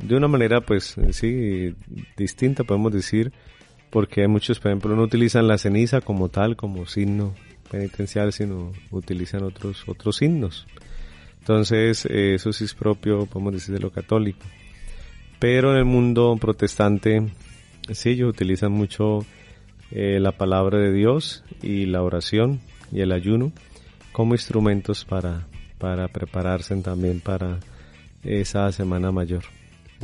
De 0.00 0.16
una 0.16 0.28
manera 0.28 0.60
pues 0.60 0.96
sí, 1.12 1.74
distinta 2.16 2.64
podemos 2.64 2.92
decir, 2.92 3.32
porque 3.90 4.26
muchos, 4.26 4.58
por 4.58 4.70
ejemplo, 4.70 4.96
no 4.96 5.02
utilizan 5.02 5.46
la 5.46 5.58
ceniza 5.58 6.00
como 6.00 6.28
tal, 6.28 6.56
como 6.56 6.86
signo 6.86 7.34
penitencial, 7.70 8.32
sino 8.32 8.72
utilizan 8.90 9.42
otros, 9.44 9.84
otros 9.86 10.16
signos. 10.16 10.66
Entonces, 11.40 12.06
eh, 12.06 12.34
eso 12.34 12.52
sí 12.52 12.64
es 12.64 12.74
propio, 12.74 13.26
podemos 13.26 13.52
decir, 13.52 13.74
de 13.74 13.80
lo 13.80 13.90
católico. 13.90 14.44
Pero 15.38 15.72
en 15.72 15.78
el 15.78 15.84
mundo 15.84 16.36
protestante, 16.40 17.22
sí, 17.92 18.10
ellos 18.10 18.30
utilizan 18.30 18.72
mucho 18.72 19.26
eh, 19.90 20.18
la 20.20 20.32
palabra 20.32 20.78
de 20.78 20.92
Dios 20.92 21.44
y 21.62 21.86
la 21.86 22.02
oración 22.02 22.60
y 22.90 23.00
el 23.00 23.12
ayuno 23.12 23.52
como 24.12 24.34
instrumentos 24.34 25.04
para, 25.04 25.46
para 25.78 26.08
prepararse 26.08 26.74
también 26.76 27.20
para 27.20 27.60
esa 28.22 28.72
Semana 28.72 29.12
Mayor. 29.12 29.44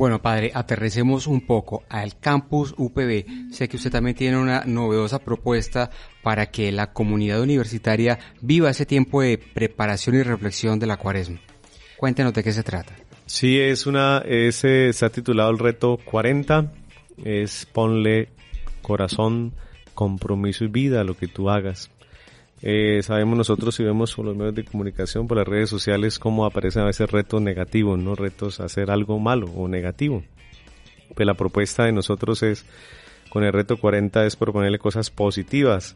Bueno, 0.01 0.19
padre, 0.19 0.49
aterricemos 0.55 1.27
un 1.27 1.41
poco 1.41 1.83
al 1.87 2.17
campus 2.17 2.73
UPB. 2.75 3.51
Sé 3.51 3.69
que 3.69 3.77
usted 3.77 3.91
también 3.91 4.15
tiene 4.15 4.35
una 4.35 4.63
novedosa 4.65 5.19
propuesta 5.19 5.91
para 6.23 6.47
que 6.47 6.71
la 6.71 6.91
comunidad 6.91 7.39
universitaria 7.39 8.17
viva 8.41 8.71
ese 8.71 8.87
tiempo 8.87 9.21
de 9.21 9.37
preparación 9.37 10.15
y 10.15 10.23
reflexión 10.23 10.79
de 10.79 10.87
la 10.87 10.97
cuaresma. 10.97 11.39
Cuéntenos 11.97 12.33
de 12.33 12.43
qué 12.43 12.51
se 12.51 12.63
trata. 12.63 12.95
Sí, 13.27 13.59
es 13.59 13.85
una, 13.85 14.23
ese 14.25 14.91
se 14.91 15.05
ha 15.05 15.11
titulado 15.11 15.51
el 15.51 15.59
reto 15.59 15.99
40, 16.03 16.71
es 17.23 17.67
ponle 17.67 18.29
corazón, 18.81 19.53
compromiso 19.93 20.63
y 20.63 20.69
vida 20.69 21.01
a 21.01 21.03
lo 21.03 21.15
que 21.15 21.27
tú 21.27 21.51
hagas. 21.51 21.91
Eh, 22.63 23.01
sabemos 23.03 23.37
nosotros 23.37 23.73
si 23.73 23.83
vemos 23.83 24.13
por 24.13 24.25
los 24.25 24.35
medios 24.35 24.55
de 24.55 24.63
comunicación, 24.63 25.27
por 25.27 25.37
las 25.37 25.47
redes 25.47 25.69
sociales, 25.69 26.19
cómo 26.19 26.45
aparecen 26.45 26.83
a 26.83 26.85
veces 26.85 27.09
retos 27.09 27.41
negativos, 27.41 27.97
no 27.97 28.15
retos 28.15 28.59
a 28.59 28.65
hacer 28.65 28.91
algo 28.91 29.19
malo 29.19 29.47
o 29.55 29.67
negativo. 29.67 30.23
Pues 31.15 31.25
la 31.25 31.33
propuesta 31.33 31.85
de 31.85 31.91
nosotros 31.91 32.43
es, 32.43 32.65
con 33.29 33.43
el 33.43 33.51
reto 33.51 33.77
40, 33.77 34.25
es 34.25 34.35
proponerle 34.35 34.77
cosas 34.77 35.09
positivas, 35.09 35.95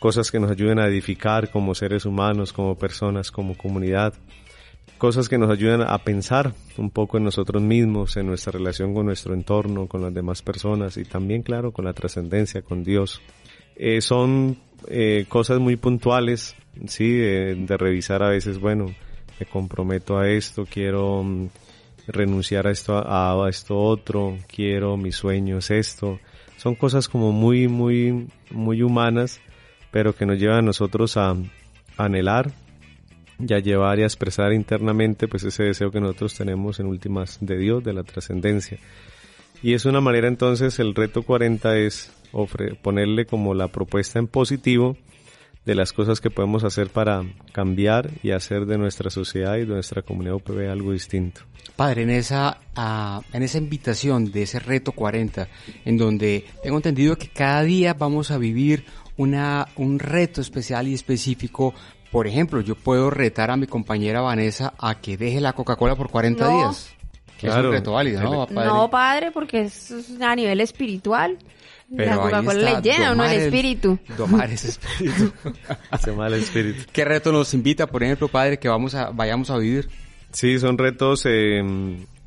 cosas 0.00 0.30
que 0.30 0.40
nos 0.40 0.50
ayuden 0.50 0.80
a 0.80 0.86
edificar 0.86 1.50
como 1.50 1.74
seres 1.74 2.04
humanos, 2.04 2.52
como 2.52 2.76
personas, 2.76 3.30
como 3.30 3.56
comunidad 3.56 4.14
cosas 5.02 5.28
que 5.28 5.36
nos 5.36 5.50
ayudan 5.50 5.82
a 5.82 5.98
pensar 5.98 6.54
un 6.78 6.90
poco 6.90 7.16
en 7.16 7.24
nosotros 7.24 7.60
mismos, 7.60 8.16
en 8.16 8.28
nuestra 8.28 8.52
relación 8.52 8.94
con 8.94 9.06
nuestro 9.06 9.34
entorno, 9.34 9.88
con 9.88 10.00
las 10.00 10.14
demás 10.14 10.42
personas 10.42 10.96
y 10.96 11.04
también, 11.04 11.42
claro, 11.42 11.72
con 11.72 11.86
la 11.86 11.92
trascendencia, 11.92 12.62
con 12.62 12.84
Dios. 12.84 13.20
Eh, 13.76 14.00
son 14.00 14.58
eh, 14.88 15.26
cosas 15.28 15.58
muy 15.58 15.76
puntuales, 15.76 16.54
sí, 16.86 17.10
de, 17.10 17.76
revisar 17.76 18.22
a 18.22 18.28
veces, 18.28 18.58
bueno, 18.58 18.94
me 19.38 19.46
comprometo 19.46 20.18
a 20.18 20.28
esto, 20.28 20.66
quiero 20.70 21.22
mm, 21.22 21.48
renunciar 22.08 22.66
a 22.66 22.70
esto, 22.70 22.96
a, 22.96 23.48
esto 23.48 23.78
otro, 23.78 24.38
quiero, 24.46 24.96
mi 24.96 25.12
sueño 25.12 25.58
es 25.58 25.70
esto. 25.70 26.20
Son 26.56 26.74
cosas 26.74 27.08
como 27.08 27.32
muy, 27.32 27.68
muy, 27.68 28.28
muy 28.50 28.82
humanas, 28.82 29.40
pero 29.90 30.14
que 30.14 30.26
nos 30.26 30.38
llevan 30.38 30.58
a 30.58 30.62
nosotros 30.62 31.16
a 31.16 31.34
anhelar 31.96 32.52
ya 33.38 33.58
llevar 33.58 33.98
y 33.98 34.02
a 34.02 34.06
expresar 34.06 34.52
internamente 34.52 35.28
pues 35.28 35.44
ese 35.44 35.64
deseo 35.64 35.90
que 35.90 36.00
nosotros 36.00 36.34
tenemos 36.34 36.80
en 36.80 36.86
últimas 36.86 37.38
de 37.40 37.56
Dios, 37.56 37.82
de 37.82 37.92
la 37.92 38.04
trascendencia. 38.04 38.78
Y 39.62 39.74
es 39.74 39.84
una 39.84 40.00
manera 40.00 40.28
entonces, 40.28 40.78
el 40.78 40.94
reto 40.94 41.22
40 41.22 41.76
es 41.78 42.12
ponerle 42.82 43.26
como 43.26 43.54
la 43.54 43.68
propuesta 43.68 44.18
en 44.18 44.26
positivo 44.26 44.96
de 45.64 45.74
las 45.74 45.92
cosas 45.92 46.20
que 46.20 46.30
podemos 46.30 46.64
hacer 46.64 46.88
para 46.90 47.22
cambiar 47.52 48.10
y 48.22 48.32
hacer 48.32 48.66
de 48.66 48.78
nuestra 48.78 49.10
sociedad 49.10 49.56
y 49.56 49.60
de 49.60 49.66
nuestra 49.66 50.02
comunidad 50.02 50.34
UPB 50.34 50.68
algo 50.68 50.92
distinto. 50.92 51.42
Padre, 51.76 52.02
en 52.02 52.10
esa, 52.10 52.58
ah, 52.74 53.20
en 53.32 53.42
esa 53.42 53.58
invitación 53.58 54.32
de 54.32 54.42
ese 54.42 54.58
reto 54.58 54.92
40, 54.92 55.48
en 55.84 55.96
donde 55.96 56.44
tengo 56.62 56.76
entendido 56.76 57.16
que 57.16 57.28
cada 57.28 57.62
día 57.62 57.94
vamos 57.94 58.30
a 58.30 58.38
vivir 58.38 58.84
una, 59.16 59.68
un 59.76 60.00
reto 60.00 60.40
especial 60.40 60.88
y 60.88 60.94
específico 60.94 61.74
por 62.12 62.26
ejemplo, 62.26 62.60
yo 62.60 62.74
puedo 62.74 63.08
retar 63.08 63.50
a 63.50 63.56
mi 63.56 63.66
compañera 63.66 64.20
Vanessa 64.20 64.74
a 64.78 65.00
que 65.00 65.16
deje 65.16 65.40
la 65.40 65.54
Coca-Cola 65.54 65.96
por 65.96 66.10
40 66.10 66.46
días. 66.46 66.94
Que 67.42 67.48
es 67.48 67.56
un 67.56 67.72
reto 67.72 67.92
válido, 67.92 68.22
¿no, 68.22 68.46
padre? 68.46 68.68
No, 68.68 68.88
padre, 68.88 69.30
porque 69.32 69.62
es 69.62 69.92
a 70.20 70.36
nivel 70.36 70.60
espiritual. 70.60 71.36
la 71.90 72.16
Coca-Cola 72.16 72.54
le 72.54 72.82
llena 72.82 73.12
uno 73.12 73.24
el 73.24 73.40
espíritu. 73.40 73.98
domar 74.16 74.48
ese 74.48 74.68
espíritu. 74.68 75.32
Se 76.00 76.12
mal 76.12 76.32
espíritu. 76.34 76.84
¿Qué 76.92 77.04
reto 77.04 77.32
nos 77.32 77.52
invita, 77.52 77.88
por 77.88 78.04
ejemplo, 78.04 78.28
padre, 78.28 78.60
que 78.60 78.68
vamos 78.68 78.94
a, 78.94 79.10
vayamos 79.10 79.50
a 79.50 79.58
vivir? 79.58 79.90
Sí, 80.30 80.56
son 80.60 80.78
retos, 80.78 81.26
eh, 81.26 81.60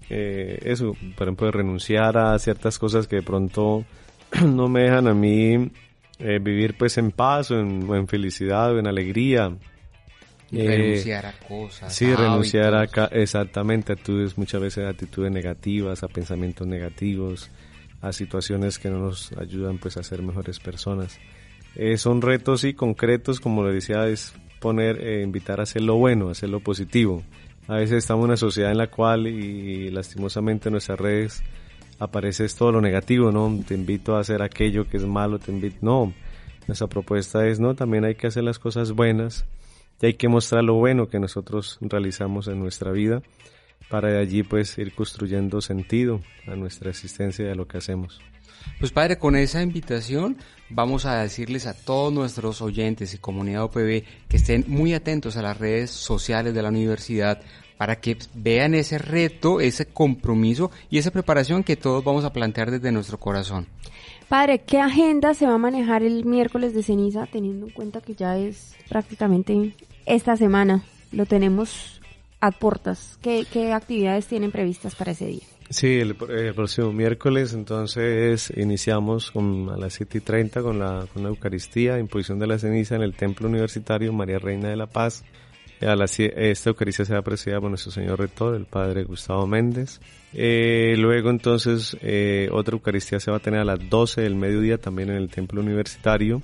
eh, 0.09 0.59
eso, 0.63 0.91
por 1.15 1.27
ejemplo, 1.27 1.45
de 1.45 1.53
renunciar 1.53 2.17
a 2.17 2.37
ciertas 2.37 2.77
cosas 2.77 3.07
que 3.07 3.15
de 3.15 3.23
pronto 3.23 3.85
no 4.45 4.67
me 4.67 4.81
dejan 4.81 5.07
a 5.07 5.13
mí 5.13 5.71
eh, 6.19 6.39
vivir 6.41 6.75
pues 6.77 6.97
en 6.97 7.11
paz 7.11 7.51
o 7.51 7.59
en, 7.59 7.89
en 7.89 8.07
felicidad 8.09 8.73
o 8.73 8.79
en 8.79 8.87
alegría 8.87 9.55
renunciar 10.51 11.25
a 11.25 11.33
cosas. 11.33 11.93
Sí, 11.93 12.13
renunciar 12.13 12.73
a, 12.75 12.83
exactamente 13.11 13.93
actitudes, 13.93 14.37
muchas 14.37 14.61
veces 14.61 14.85
a 14.85 14.89
actitudes 14.89 15.31
negativas, 15.31 16.03
a 16.03 16.07
pensamientos 16.07 16.67
negativos, 16.67 17.49
a 18.01 18.11
situaciones 18.13 18.79
que 18.79 18.89
no 18.89 18.99
nos 18.99 19.31
ayudan 19.33 19.77
pues 19.77 19.97
a 19.97 20.03
ser 20.03 20.21
mejores 20.21 20.59
personas. 20.59 21.19
Eh, 21.75 21.97
son 21.97 22.21
retos 22.21 22.63
y 22.63 22.73
concretos, 22.73 23.39
como 23.39 23.63
lo 23.63 23.71
decía, 23.71 24.07
es 24.07 24.33
poner, 24.59 25.01
eh, 25.01 25.21
invitar 25.23 25.59
a 25.59 25.63
hacer 25.63 25.81
lo 25.81 25.95
bueno, 25.95 26.29
a 26.29 26.31
hacer 26.31 26.49
lo 26.49 26.59
positivo. 26.59 27.23
A 27.67 27.75
veces 27.75 27.97
estamos 27.97 28.23
en 28.23 28.29
una 28.29 28.37
sociedad 28.37 28.71
en 28.71 28.77
la 28.77 28.87
cual 28.87 29.27
y, 29.27 29.89
lastimosamente 29.89 30.69
en 30.69 30.73
nuestras 30.73 30.99
redes 30.99 31.43
aparece 31.99 32.47
todo 32.49 32.71
lo 32.71 32.81
negativo, 32.81 33.31
¿no? 33.31 33.59
Te 33.67 33.73
invito 33.73 34.15
a 34.15 34.19
hacer 34.19 34.41
aquello 34.41 34.87
que 34.87 34.97
es 34.97 35.05
malo, 35.05 35.39
te 35.39 35.51
invito, 35.51 35.77
no. 35.81 36.13
Nuestra 36.67 36.87
propuesta 36.87 37.47
es, 37.47 37.59
no, 37.59 37.75
también 37.75 38.05
hay 38.05 38.15
que 38.15 38.27
hacer 38.27 38.43
las 38.43 38.59
cosas 38.59 38.91
buenas, 38.91 39.45
y 40.01 40.07
hay 40.07 40.13
que 40.15 40.27
mostrar 40.27 40.63
lo 40.63 40.75
bueno 40.75 41.07
que 41.07 41.19
nosotros 41.19 41.77
realizamos 41.81 42.47
en 42.47 42.59
nuestra 42.59 42.91
vida 42.91 43.21
para 43.89 44.09
de 44.09 44.19
allí 44.19 44.43
pues 44.43 44.77
ir 44.77 44.93
construyendo 44.93 45.61
sentido 45.61 46.21
a 46.47 46.55
nuestra 46.55 46.89
existencia 46.89 47.45
y 47.45 47.49
a 47.49 47.55
lo 47.55 47.67
que 47.67 47.77
hacemos. 47.77 48.19
Pues 48.79 48.91
padre, 48.91 49.17
con 49.17 49.35
esa 49.35 49.61
invitación 49.61 50.37
vamos 50.69 51.05
a 51.05 51.21
decirles 51.21 51.67
a 51.67 51.73
todos 51.73 52.11
nuestros 52.11 52.61
oyentes 52.61 53.13
y 53.13 53.19
comunidad 53.19 53.63
OPB 53.63 54.03
que 54.27 54.37
estén 54.37 54.65
muy 54.67 54.93
atentos 54.93 55.37
a 55.37 55.41
las 55.41 55.57
redes 55.57 55.91
sociales 55.91 56.53
de 56.53 56.61
la 56.61 56.69
universidad 56.69 57.41
para 57.77 57.99
que 57.99 58.17
vean 58.33 58.73
ese 58.73 58.97
reto, 58.97 59.59
ese 59.59 59.85
compromiso 59.85 60.71
y 60.89 60.97
esa 60.97 61.11
preparación 61.11 61.63
que 61.63 61.75
todos 61.75 62.03
vamos 62.03 62.25
a 62.25 62.33
plantear 62.33 62.71
desde 62.71 62.91
nuestro 62.91 63.19
corazón. 63.19 63.67
Padre, 64.29 64.59
¿qué 64.59 64.79
agenda 64.79 65.33
se 65.33 65.45
va 65.45 65.53
a 65.53 65.59
manejar 65.59 66.03
el 66.03 66.25
miércoles 66.25 66.73
de 66.73 66.81
ceniza 66.81 67.27
teniendo 67.31 67.67
en 67.67 67.73
cuenta 67.73 68.01
que 68.01 68.15
ya 68.15 68.37
es 68.37 68.75
prácticamente 68.89 69.75
esta 70.05 70.35
semana? 70.35 70.83
Lo 71.11 71.25
tenemos 71.25 72.01
a 72.41 72.51
puertas. 72.51 73.19
¿Qué, 73.21 73.73
actividades 73.73 74.27
tienen 74.27 74.51
previstas 74.51 74.95
para 74.95 75.11
ese 75.11 75.27
día? 75.27 75.43
Sí, 75.69 75.99
el, 75.99 76.15
próximo 76.15 76.91
miércoles 76.91 77.53
entonces 77.53 78.53
iniciamos 78.55 79.31
con, 79.31 79.69
a 79.69 79.77
las 79.77 79.93
7 79.93 80.19
y 80.19 80.21
30 80.21 80.61
con 80.61 80.79
la, 80.79 81.07
con 81.11 81.23
la 81.23 81.29
Eucaristía, 81.29 81.97
imposición 81.97 82.37
de 82.37 82.47
la 82.47 82.59
ceniza 82.59 82.95
en 82.95 83.01
el 83.01 83.15
Templo 83.15 83.47
Universitario 83.47 84.13
María 84.13 84.37
Reina 84.39 84.69
de 84.69 84.75
la 84.75 84.87
Paz. 84.87 85.23
A 85.81 85.95
la, 85.95 86.05
esta 86.05 86.69
Eucaristía 86.69 87.05
será 87.05 87.21
presidida 87.21 87.59
por 87.59 87.69
nuestro 87.69 87.91
señor 87.91 88.19
rector, 88.19 88.55
el 88.55 88.65
padre 88.65 89.03
Gustavo 89.03 89.45
Méndez. 89.45 89.99
Eh, 90.33 90.95
luego 90.97 91.29
entonces 91.29 91.97
eh, 92.01 92.49
otra 92.51 92.73
Eucaristía 92.73 93.19
se 93.19 93.31
va 93.31 93.37
a 93.37 93.41
tener 93.41 93.59
a 93.59 93.65
las 93.65 93.89
12 93.89 94.21
del 94.21 94.35
mediodía 94.35 94.77
también 94.77 95.09
en 95.09 95.17
el 95.17 95.29
Templo 95.29 95.61
Universitario. 95.61 96.41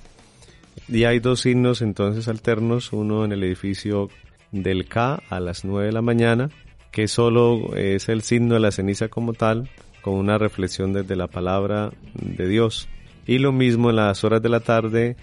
Y 0.88 1.04
hay 1.04 1.18
dos 1.20 1.40
signos 1.40 1.82
entonces 1.82 2.28
alternos, 2.28 2.92
uno 2.92 3.24
en 3.24 3.32
el 3.32 3.42
edificio 3.44 4.08
del 4.50 4.86
K 4.88 5.22
a 5.28 5.40
las 5.40 5.64
9 5.64 5.86
de 5.86 5.92
la 5.92 6.02
mañana 6.02 6.50
que 6.92 7.08
solo 7.08 7.74
es 7.74 8.08
el 8.10 8.22
signo 8.22 8.54
de 8.54 8.60
la 8.60 8.70
ceniza 8.70 9.08
como 9.08 9.32
tal, 9.32 9.68
con 10.02 10.14
una 10.14 10.38
reflexión 10.38 10.92
desde 10.92 11.16
la 11.16 11.26
palabra 11.26 11.90
de 12.14 12.46
Dios. 12.46 12.88
Y 13.26 13.38
lo 13.38 13.50
mismo 13.50 13.90
en 13.90 13.96
las 13.96 14.22
horas 14.24 14.42
de 14.42 14.50
la 14.50 14.60
tarde, 14.60 15.16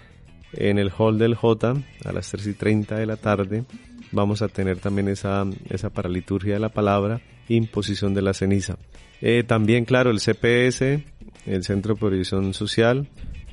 en 0.54 0.80
el 0.80 0.92
hall 0.98 1.20
del 1.20 1.36
J, 1.36 1.76
a 2.06 2.12
las 2.12 2.32
3 2.32 2.48
y 2.48 2.54
30 2.54 2.96
de 2.98 3.06
la 3.06 3.18
tarde, 3.18 3.66
vamos 4.12 4.42
a 4.42 4.48
tener 4.48 4.80
también 4.80 5.08
esa, 5.08 5.46
esa 5.70 5.90
paraliturgia 5.90 6.54
de 6.54 6.60
la 6.60 6.70
palabra, 6.70 7.22
imposición 7.48 8.14
de 8.14 8.22
la 8.22 8.34
ceniza. 8.34 8.78
Eh, 9.22 9.44
también, 9.44 9.86
claro, 9.86 10.12
el 10.12 10.20
CPS, 10.20 11.04
el 11.46 11.64
Centro 11.64 11.94
de 11.94 12.00
Provisión 12.00 12.54
Social, 12.54 13.08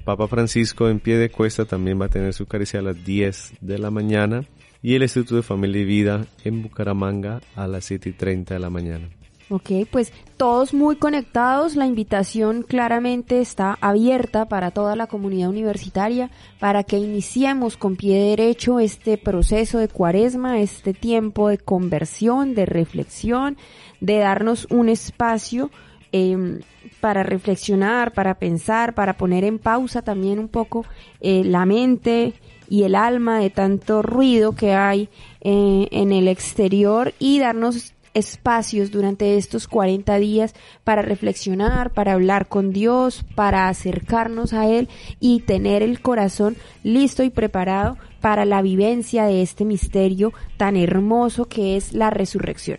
Papa 0.05 0.29
Francisco 0.29 0.89
en 0.89 1.01
pie 1.01 1.19
de 1.19 1.31
cuesta 1.31 1.65
también 1.65 2.01
va 2.01 2.07
a 2.07 2.11
tener 2.11 2.33
su 2.33 2.47
caricia 2.47 2.79
a 2.79 2.83
las 2.83 3.05
10 3.05 3.55
de 3.61 3.79
la 3.79 3.91
mañana 3.91 4.45
y 4.81 4.95
el 4.95 5.03
Instituto 5.03 5.35
de 5.35 5.43
Familia 5.43 5.83
y 5.83 5.85
Vida 5.85 6.27
en 6.45 6.63
Bucaramanga 6.63 7.41
a 7.57 7.67
las 7.67 7.87
7 7.87 8.11
y 8.11 8.13
30 8.13 8.55
de 8.55 8.61
la 8.61 8.71
mañana. 8.71 9.09
Ok, 9.49 9.71
pues 9.93 10.13
todos 10.37 10.75
muy 10.75 10.97
conectados, 10.97 11.77
la 11.77 11.87
invitación 11.87 12.63
claramente 12.63 13.41
está 13.41 13.79
abierta 13.81 14.49
para 14.49 14.73
toda 14.73 14.97
la 14.97 15.07
comunidad 15.07 15.51
universitaria 15.51 16.31
para 16.59 16.83
que 16.83 16.99
iniciemos 16.99 17.77
con 17.77 17.95
pie 17.95 18.19
derecho 18.31 18.81
este 18.81 19.19
proceso 19.19 19.79
de 19.79 19.87
cuaresma, 19.87 20.59
este 20.59 20.95
tiempo 20.95 21.49
de 21.49 21.59
conversión, 21.59 22.57
de 22.57 22.67
reflexión, 22.67 23.57
de 24.01 24.19
darnos 24.19 24.67
un 24.69 24.89
espacio 24.89 25.71
em, 26.11 26.59
para 27.01 27.23
reflexionar, 27.23 28.15
para 28.15 28.41
pensar, 28.41 28.95
para 28.97 29.17
poner 29.17 29.45
en 29.45 29.61
pausa 29.61 30.03
también 30.03 30.41
un 30.41 30.49
poco 30.49 30.85
eh, 31.21 31.45
la 31.45 31.67
mente, 31.67 32.35
y 32.69 32.83
el 32.83 32.95
alma 32.95 33.39
de 33.39 33.51
tanto 33.51 34.03
ruido 34.03 34.53
que 34.53 34.75
hay 34.75 35.09
eh, 35.41 35.89
en 35.91 36.13
el 36.13 36.29
exterior 36.29 37.15
y 37.19 37.39
darnos 37.39 37.95
espacios 38.17 38.91
durante 38.91 39.37
estos 39.37 39.69
40 39.69 40.17
días 40.19 40.55
para 40.85 41.03
reflexionar, 41.03 41.93
para 41.93 42.15
hablar 42.15 42.49
con 42.49 42.73
Dios, 42.73 43.25
para 43.35 43.69
acercarnos 43.69 44.53
a 44.55 44.67
Él 44.67 44.89
y 45.21 45.41
tener 45.41 45.83
el 45.83 46.01
corazón 46.01 46.57
listo 46.83 47.23
y 47.23 47.31
preparado 47.31 47.99
para 48.21 48.45
la 48.45 48.63
vivencia 48.63 49.25
de 49.25 49.43
este 49.43 49.65
misterio 49.65 50.33
tan 50.57 50.77
hermoso 50.77 51.45
que 51.47 51.77
es 51.77 51.93
la 51.93 52.11
resurrección. 52.11 52.79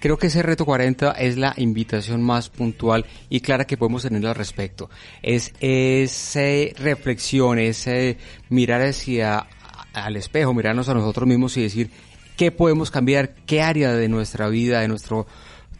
Creo 0.00 0.16
que 0.16 0.28
ese 0.28 0.42
reto 0.42 0.64
40 0.64 1.10
es 1.12 1.36
la 1.36 1.54
invitación 1.56 2.22
más 2.22 2.50
puntual 2.50 3.04
y 3.28 3.40
clara 3.40 3.66
que 3.66 3.76
podemos 3.76 4.02
tener 4.02 4.24
al 4.26 4.34
respecto. 4.34 4.90
Es 5.22 5.52
esa 5.58 6.40
reflexión, 6.78 7.58
ese 7.58 8.16
mirar 8.48 8.82
hacia 8.82 9.46
al 9.92 10.16
espejo, 10.16 10.54
mirarnos 10.54 10.88
a 10.88 10.94
nosotros 10.94 11.26
mismos 11.26 11.56
y 11.56 11.62
decir 11.62 11.90
qué 12.38 12.52
podemos 12.52 12.90
cambiar, 12.90 13.34
qué 13.34 13.60
área 13.60 13.92
de 13.92 14.08
nuestra 14.08 14.48
vida, 14.48 14.80
de 14.80 14.88
nuestro 14.88 15.26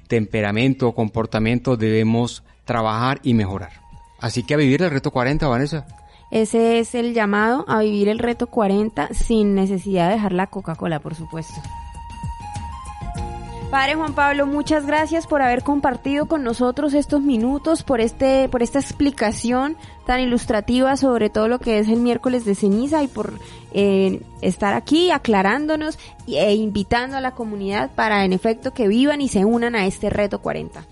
temperamento, 0.09 0.93
comportamiento 0.93 1.77
debemos 1.77 2.43
trabajar 2.65 3.21
y 3.23 3.33
mejorar. 3.33 3.71
Así 4.21 4.43
que 4.43 4.55
a 4.55 4.57
vivir 4.57 4.83
el 4.83 4.91
reto 4.91 5.13
40, 5.13 5.47
Vanessa. 5.47 5.87
Ese 6.31 6.81
es 6.81 6.95
el 6.95 7.15
llamado 7.15 7.65
a 7.69 7.79
vivir 7.79 8.09
el 8.09 8.19
reto 8.19 8.49
40 8.49 9.15
sin 9.15 9.55
necesidad 9.55 10.09
de 10.09 10.15
dejar 10.15 10.33
la 10.33 10.49
Coca-Cola, 10.49 10.99
por 10.99 11.15
supuesto. 11.15 11.55
Padre 13.71 13.97
Juan 13.97 14.15
Pablo, 14.15 14.47
muchas 14.47 14.87
gracias 14.87 15.27
por 15.27 15.43
haber 15.43 15.63
compartido 15.63 16.25
con 16.25 16.43
nosotros 16.43 16.95
estos 16.95 17.21
minutos, 17.21 17.83
por 17.83 18.01
este, 18.01 18.49
por 18.49 18.63
esta 18.63 18.79
explicación 18.79 19.77
tan 20.07 20.21
ilustrativa 20.21 20.97
sobre 20.97 21.29
todo 21.29 21.49
lo 21.49 21.59
que 21.59 21.79
es 21.79 21.89
el 21.89 22.01
miércoles 22.01 22.47
de 22.47 22.55
ceniza 22.55 23.03
y 23.03 23.09
por 23.09 23.35
eh, 23.75 24.23
estar 24.41 24.73
aquí 24.73 25.11
aclarándonos 25.11 25.99
e 26.27 26.55
invitando 26.55 27.19
a 27.19 27.21
la 27.21 27.33
comunidad 27.33 27.91
para 27.95 28.25
en 28.25 28.33
efecto 28.33 28.73
que 28.73 28.89
vivan 28.89 29.21
y 29.21 29.29
se 29.29 29.45
unan 29.45 29.75
a 29.75 29.85
este 29.85 30.09
reto 30.09 30.39
40. 30.39 30.87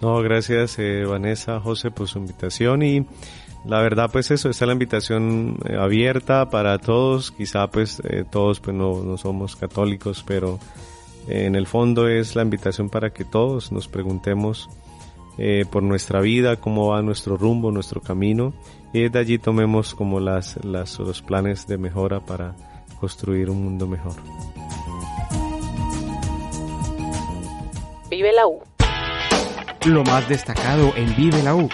No, 0.00 0.20
gracias 0.20 0.76
eh, 0.80 1.04
Vanessa, 1.04 1.60
José 1.60 1.92
por 1.92 2.08
su 2.08 2.18
invitación 2.18 2.82
y 2.82 3.06
la 3.64 3.80
verdad 3.80 4.10
pues 4.10 4.32
eso, 4.32 4.50
está 4.50 4.66
la 4.66 4.72
invitación 4.72 5.56
eh, 5.64 5.76
abierta 5.78 6.50
para 6.50 6.78
todos, 6.78 7.30
quizá 7.30 7.68
pues 7.68 8.02
todos 8.28 8.58
pues 8.58 8.76
no, 8.76 9.04
no 9.04 9.16
somos 9.16 9.54
católicos, 9.54 10.24
pero 10.26 10.58
en 11.28 11.54
el 11.54 11.66
fondo 11.66 12.08
es 12.08 12.34
la 12.36 12.42
invitación 12.42 12.88
para 12.88 13.10
que 13.10 13.24
todos 13.24 13.70
nos 13.70 13.86
preguntemos 13.86 14.68
eh, 15.36 15.64
por 15.70 15.82
nuestra 15.82 16.20
vida, 16.20 16.56
cómo 16.56 16.88
va 16.88 17.02
nuestro 17.02 17.36
rumbo, 17.36 17.70
nuestro 17.70 18.00
camino, 18.00 18.54
y 18.92 19.02
desde 19.02 19.18
allí 19.18 19.38
tomemos 19.38 19.94
como 19.94 20.20
las, 20.20 20.62
las, 20.64 20.98
los 20.98 21.22
planes 21.22 21.66
de 21.66 21.78
mejora 21.78 22.20
para 22.20 22.56
construir 22.98 23.50
un 23.50 23.62
mundo 23.62 23.86
mejor. 23.86 24.14
Vive 28.10 28.32
la 28.32 28.46
U. 28.46 28.58
Lo 29.84 30.02
más 30.04 30.28
destacado 30.28 30.92
en 30.96 31.14
Vive 31.14 31.42
la 31.42 31.54
U. 31.54 31.68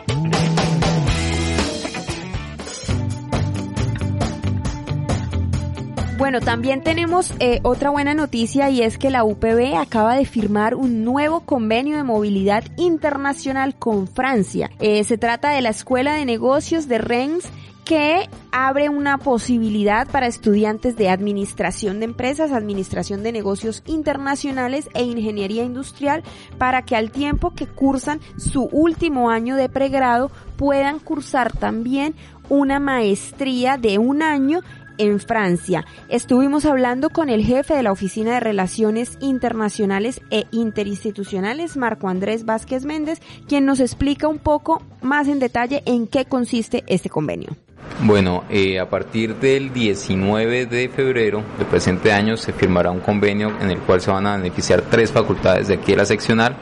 Bueno, 6.24 6.40
también 6.40 6.82
tenemos 6.82 7.34
eh, 7.38 7.60
otra 7.64 7.90
buena 7.90 8.14
noticia 8.14 8.70
y 8.70 8.80
es 8.80 8.96
que 8.96 9.10
la 9.10 9.24
UPB 9.24 9.76
acaba 9.76 10.16
de 10.16 10.24
firmar 10.24 10.74
un 10.74 11.04
nuevo 11.04 11.40
convenio 11.40 11.98
de 11.98 12.02
movilidad 12.02 12.64
internacional 12.78 13.74
con 13.78 14.08
Francia. 14.08 14.70
Eh, 14.80 15.04
se 15.04 15.18
trata 15.18 15.50
de 15.50 15.60
la 15.60 15.68
Escuela 15.68 16.14
de 16.14 16.24
Negocios 16.24 16.88
de 16.88 16.96
Rennes 16.96 17.50
que 17.84 18.26
abre 18.52 18.88
una 18.88 19.18
posibilidad 19.18 20.08
para 20.08 20.26
estudiantes 20.26 20.96
de 20.96 21.10
administración 21.10 21.98
de 21.98 22.06
empresas, 22.06 22.52
administración 22.52 23.22
de 23.22 23.30
negocios 23.30 23.82
internacionales 23.84 24.88
e 24.94 25.02
ingeniería 25.02 25.64
industrial 25.64 26.22
para 26.56 26.86
que 26.86 26.96
al 26.96 27.10
tiempo 27.10 27.50
que 27.50 27.66
cursan 27.66 28.20
su 28.38 28.62
último 28.72 29.28
año 29.28 29.56
de 29.56 29.68
pregrado 29.68 30.30
puedan 30.56 31.00
cursar 31.00 31.52
también 31.52 32.14
una 32.48 32.78
maestría 32.78 33.76
de 33.76 33.98
un 33.98 34.22
año 34.22 34.60
en 34.98 35.20
Francia. 35.20 35.84
Estuvimos 36.08 36.64
hablando 36.64 37.10
con 37.10 37.28
el 37.28 37.44
jefe 37.44 37.74
de 37.74 37.82
la 37.82 37.92
Oficina 37.92 38.34
de 38.34 38.40
Relaciones 38.40 39.16
Internacionales 39.20 40.20
e 40.30 40.44
Interinstitucionales, 40.50 41.76
Marco 41.76 42.08
Andrés 42.08 42.44
Vázquez 42.44 42.84
Méndez, 42.84 43.20
quien 43.48 43.64
nos 43.64 43.80
explica 43.80 44.28
un 44.28 44.38
poco 44.38 44.82
más 45.02 45.28
en 45.28 45.38
detalle 45.38 45.82
en 45.86 46.06
qué 46.06 46.24
consiste 46.24 46.84
este 46.86 47.10
convenio. 47.10 47.56
Bueno, 48.02 48.44
eh, 48.50 48.80
a 48.80 48.88
partir 48.90 49.36
del 49.36 49.72
19 49.72 50.66
de 50.66 50.88
febrero 50.88 51.42
del 51.56 51.66
presente 51.66 52.12
año 52.12 52.36
se 52.36 52.52
firmará 52.52 52.90
un 52.90 52.98
convenio 52.98 53.52
en 53.60 53.70
el 53.70 53.78
cual 53.78 54.00
se 54.00 54.10
van 54.10 54.26
a 54.26 54.36
beneficiar 54.36 54.82
tres 54.82 55.12
facultades 55.12 55.68
de 55.68 55.74
aquí 55.74 55.92
de 55.92 55.98
la 55.98 56.04
seccional. 56.04 56.56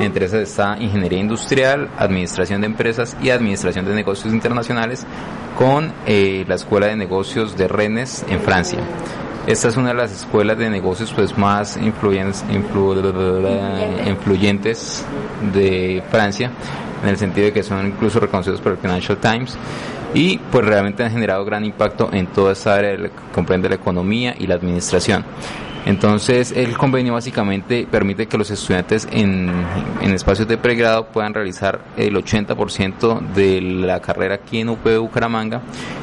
Entre 0.00 0.24
esas 0.24 0.40
está 0.40 0.78
Ingeniería 0.80 1.20
Industrial, 1.20 1.90
Administración 1.98 2.62
de 2.62 2.68
Empresas 2.68 3.16
y 3.22 3.30
Administración 3.30 3.84
de 3.84 3.94
Negocios 3.94 4.32
Internacionales 4.32 5.06
con 5.58 5.92
eh, 6.06 6.44
la 6.48 6.54
Escuela 6.54 6.86
de 6.86 6.96
Negocios 6.96 7.56
de 7.56 7.68
Rennes 7.68 8.24
en 8.28 8.40
Francia. 8.40 8.78
Esta 9.48 9.68
es 9.68 9.78
una 9.78 9.88
de 9.88 9.94
las 9.94 10.12
escuelas 10.12 10.58
de 10.58 10.68
negocios 10.68 11.10
pues 11.16 11.38
más 11.38 11.78
influyentes, 11.78 12.44
de 15.54 16.02
Francia, 16.10 16.50
en 17.02 17.08
el 17.08 17.16
sentido 17.16 17.46
de 17.46 17.54
que 17.54 17.62
son 17.62 17.86
incluso 17.86 18.20
reconocidos 18.20 18.60
por 18.60 18.72
el 18.72 18.78
Financial 18.78 19.16
Times 19.16 19.56
y 20.12 20.36
pues 20.36 20.66
realmente 20.66 21.02
han 21.02 21.12
generado 21.12 21.46
gran 21.46 21.64
impacto 21.64 22.10
en 22.12 22.26
toda 22.26 22.52
esta 22.52 22.74
área 22.74 22.94
que 22.98 23.10
comprende 23.32 23.70
la 23.70 23.76
economía 23.76 24.34
y 24.38 24.46
la 24.46 24.56
administración. 24.56 25.24
Entonces, 25.88 26.52
el 26.52 26.76
convenio 26.76 27.14
básicamente 27.14 27.88
permite 27.90 28.26
que 28.26 28.36
los 28.36 28.50
estudiantes 28.50 29.08
en, 29.10 29.50
espacios 30.02 30.46
de 30.46 30.58
pregrado 30.58 31.06
puedan 31.06 31.32
realizar 31.32 31.80
el 31.96 32.14
80% 32.14 33.32
de 33.32 33.62
la 33.62 33.98
carrera 34.00 34.34
aquí 34.34 34.60
en 34.60 34.68
UP 34.68 34.84
Bucaramanga 34.98 35.62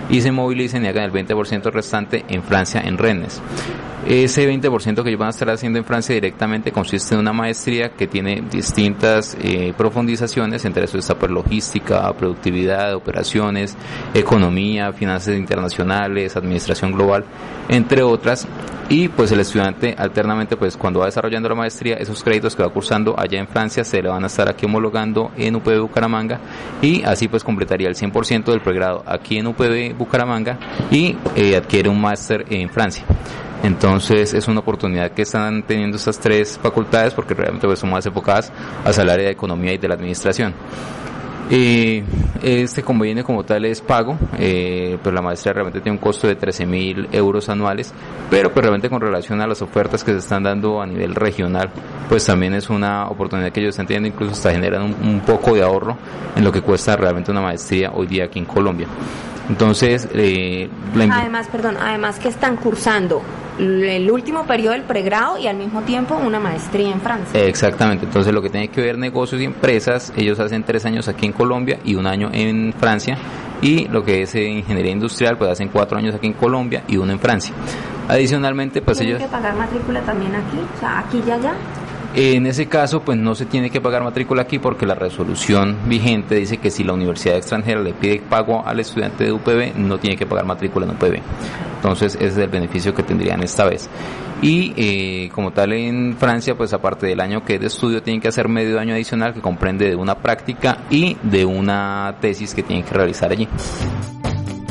y 0.10 0.22
se 0.22 0.32
movilicen 0.32 0.86
y 0.86 0.88
hagan 0.88 1.04
el 1.04 1.12
20% 1.12 1.72
restante 1.72 2.26
en 2.28 2.42
Francia, 2.42 2.82
en 2.82 2.98
Rennes. 2.98 3.40
Ese 4.06 4.48
20% 4.48 5.02
que 5.02 5.10
ellos 5.10 5.20
van 5.20 5.28
a 5.28 5.32
estar 5.32 5.50
haciendo 5.50 5.80
en 5.80 5.86
Francia 5.86 6.14
directamente 6.14 6.72
consiste 6.72 7.16
en 7.16 7.22
una 7.22 7.34
maestría 7.34 7.90
que 7.90 8.06
tiene 8.06 8.44
distintas 8.52 9.36
eh, 9.42 9.74
profundizaciones, 9.76 10.64
entre 10.64 10.86
eso 10.86 11.00
está 11.00 11.16
pues 11.16 11.32
logística, 11.32 12.14
productividad, 12.14 12.94
operaciones, 12.94 13.76
economía, 14.14 14.94
finanzas 14.94 15.36
internacionales, 15.36 16.38
administración 16.38 16.92
global, 16.92 17.26
entre 17.68 18.04
otras. 18.04 18.48
Y 18.90 19.08
pues 19.08 19.32
el 19.32 19.40
estudiante 19.40 19.96
alternamente, 19.98 20.56
pues 20.56 20.78
cuando 20.78 21.00
va 21.00 21.08
desarrollando 21.08 21.50
la 21.50 21.56
maestría, 21.56 21.96
esos 21.96 22.24
créditos 22.24 22.56
que 22.56 22.62
va 22.62 22.70
cursando 22.70 23.20
allá 23.20 23.40
en 23.40 23.48
Francia 23.48 23.84
se 23.84 24.04
le 24.04 24.10
van 24.10 24.24
a 24.24 24.28
estar 24.28 24.48
aquí 24.48 24.68
homologando 24.68 25.32
en 25.36 25.56
UPB 25.56 25.80
Bucaramanga 25.80 26.40
y 26.80 27.02
así 27.02 27.28
pues 27.28 27.44
completaría 27.44 27.88
el 27.88 27.96
100% 27.96 28.46
del 28.46 28.62
pregrado 28.62 29.04
aquí 29.08 29.40
en 29.40 29.48
UPB 29.48 29.98
Bucaramanga 29.98 30.60
y 30.92 31.18
eh, 31.36 31.56
adquiere 31.56 31.90
un 31.90 32.00
máster 32.00 32.46
en 32.52 32.70
Francia. 32.70 33.04
Entonces 33.66 34.36
es 34.36 34.48
una 34.48 34.60
oportunidad 34.60 35.12
que 35.12 35.24
están 35.24 35.64
teniendo 35.64 35.98
estas 35.98 36.20
tres 36.20 36.60
facultades 36.62 37.16
porque 37.16 37.34
realmente 37.34 37.66
pues, 37.66 37.80
son 37.80 37.90
más 37.90 38.06
enfocadas 38.06 38.54
hacia 38.84 39.02
el 39.02 39.10
área 39.10 39.26
de 39.26 39.32
economía 39.32 39.74
y 39.74 39.80
de 39.80 39.88
la 39.88 39.96
administración. 39.96 40.54
Eh, 41.50 42.04
este 42.44 42.84
convenio 42.84 43.24
como 43.24 43.44
tal 43.44 43.66
es 43.66 43.82
pago, 43.82 44.18
eh, 44.38 44.98
pues 45.02 45.14
la 45.14 45.22
maestría 45.22 45.54
realmente 45.54 45.82
tiene 45.82 45.98
un 45.98 46.04
costo 46.04 46.28
de 46.28 46.36
13 46.36 46.66
mil 46.68 47.08
euros 47.12 47.50
anuales, 47.50 47.92
pero 48.30 48.52
pues 48.52 48.64
realmente 48.64 48.90
con 48.90 49.02
relación 49.02 49.42
a 49.42 49.48
las 49.48 49.64
ofertas 49.64 50.04
que 50.04 50.12
se 50.12 50.20
están 50.20 50.44
dando 50.44 50.80
a 50.80 50.86
nivel 50.86 51.16
regional, 51.16 51.72
pues 52.08 52.26
también 52.26 52.54
es 52.54 52.70
una 52.70 53.08
oportunidad 53.08 53.52
que 53.52 53.62
ellos 53.62 53.72
están 53.72 53.88
teniendo, 53.88 54.10
incluso 54.10 54.34
hasta 54.34 54.52
generan 54.52 54.84
un 54.84 55.22
poco 55.22 55.56
de 55.56 55.64
ahorro 55.64 55.98
en 56.36 56.44
lo 56.44 56.52
que 56.52 56.62
cuesta 56.62 56.96
realmente 56.98 57.32
una 57.32 57.42
maestría 57.42 57.92
hoy 57.92 58.06
día 58.06 58.26
aquí 58.26 58.38
en 58.38 58.46
Colombia. 58.46 58.88
Entonces, 59.50 60.08
eh, 60.14 60.68
además, 60.96 61.48
perdón, 61.52 61.78
además 61.80 62.18
que 62.18 62.30
están 62.30 62.58
cursando 62.58 63.22
el 63.60 64.10
último 64.12 64.46
periodo 64.46 64.74
del 64.74 64.84
pregrado 64.84 65.38
y 65.38 65.48
al 65.48 65.58
mismo 65.58 65.82
tiempo 65.82 66.16
una 66.16 66.40
maestría 66.40 66.92
en 66.92 67.02
Francia. 67.02 67.40
Exactamente, 67.44 68.06
entonces 68.06 68.34
lo 68.34 68.42
que 68.42 68.50
tiene 68.50 68.68
que 68.68 68.82
ver 68.82 68.98
negocios 68.98 69.42
y 69.42 69.46
empresas, 69.46 70.14
ellos 70.16 70.40
hacen 70.40 70.64
tres 70.64 70.86
años 70.86 71.08
aquí 71.08 71.26
en 71.26 71.34
Colombia 71.34 71.80
y 71.84 71.96
un 71.96 72.08
año 72.08 72.30
en 72.34 72.74
Francia 72.74 73.18
y 73.62 73.88
lo 73.88 74.04
que 74.04 74.24
es 74.24 74.36
ingeniería 74.36 74.92
industrial 74.92 75.38
pues 75.38 75.52
hacen 75.52 75.70
cuatro 75.70 75.98
años 75.98 76.16
aquí 76.16 76.28
en 76.28 76.34
Colombia 76.34 76.84
y 76.88 76.98
uno 76.98 77.12
en 77.14 77.20
Francia. 77.20 77.54
Adicionalmente 78.08 78.82
pues 78.82 78.98
¿Tienen 78.98 79.16
ellos... 79.16 79.28
que 79.28 79.32
pagar 79.32 79.56
matrícula 79.56 80.02
también 80.02 80.36
aquí? 80.36 80.58
O 80.76 80.80
sea, 80.80 81.00
aquí 81.00 81.22
y 81.26 81.32
allá. 81.32 81.54
En 82.18 82.46
ese 82.46 82.68
caso, 82.68 83.02
pues 83.02 83.18
no 83.18 83.36
se 83.36 83.46
tiene 83.46 83.70
que 83.70 83.82
pagar 83.82 84.02
matrícula 84.02 84.44
aquí 84.44 84.58
porque 84.58 84.86
la 84.86 84.96
resolución 84.96 85.76
vigente 85.86 86.36
dice 86.36 86.60
que 86.60 86.72
si 86.72 86.86
la 86.86 86.94
universidad 86.94 87.36
extranjera 87.36 87.82
le 87.82 87.94
pide 87.94 88.22
pago 88.22 88.66
al 88.66 88.80
estudiante 88.80 89.26
de 89.26 89.34
UPB, 89.34 89.76
no 89.76 89.98
tiene 89.98 90.16
que 90.16 90.26
pagar 90.26 90.46
matrícula 90.46 90.86
en 90.86 90.94
UPB. 90.94 91.20
Entonces, 91.76 92.16
ese 92.16 92.26
es 92.28 92.38
el 92.38 92.48
beneficio 92.48 92.96
que 92.96 93.04
tendrían 93.04 93.44
esta 93.44 93.66
vez. 93.66 93.90
Y 94.42 94.74
eh, 94.78 95.30
como 95.34 95.52
tal 95.52 95.74
en 95.74 96.16
Francia, 96.18 96.56
pues 96.56 96.72
aparte 96.72 97.06
del 97.06 97.20
año 97.20 97.44
que 97.44 97.56
es 97.56 97.60
de 97.60 97.68
estudio, 97.68 98.02
tienen 98.02 98.22
que 98.22 98.30
hacer 98.30 98.48
medio 98.48 98.80
año 98.80 98.94
adicional 98.94 99.34
que 99.34 99.42
comprende 99.42 99.90
de 99.90 99.96
una 99.98 100.16
práctica 100.16 100.86
y 100.90 101.18
de 101.22 101.44
una 101.44 102.16
tesis 102.22 102.56
que 102.56 102.64
tienen 102.64 102.86
que 102.86 102.94
realizar 102.94 103.30
allí. 103.30 103.46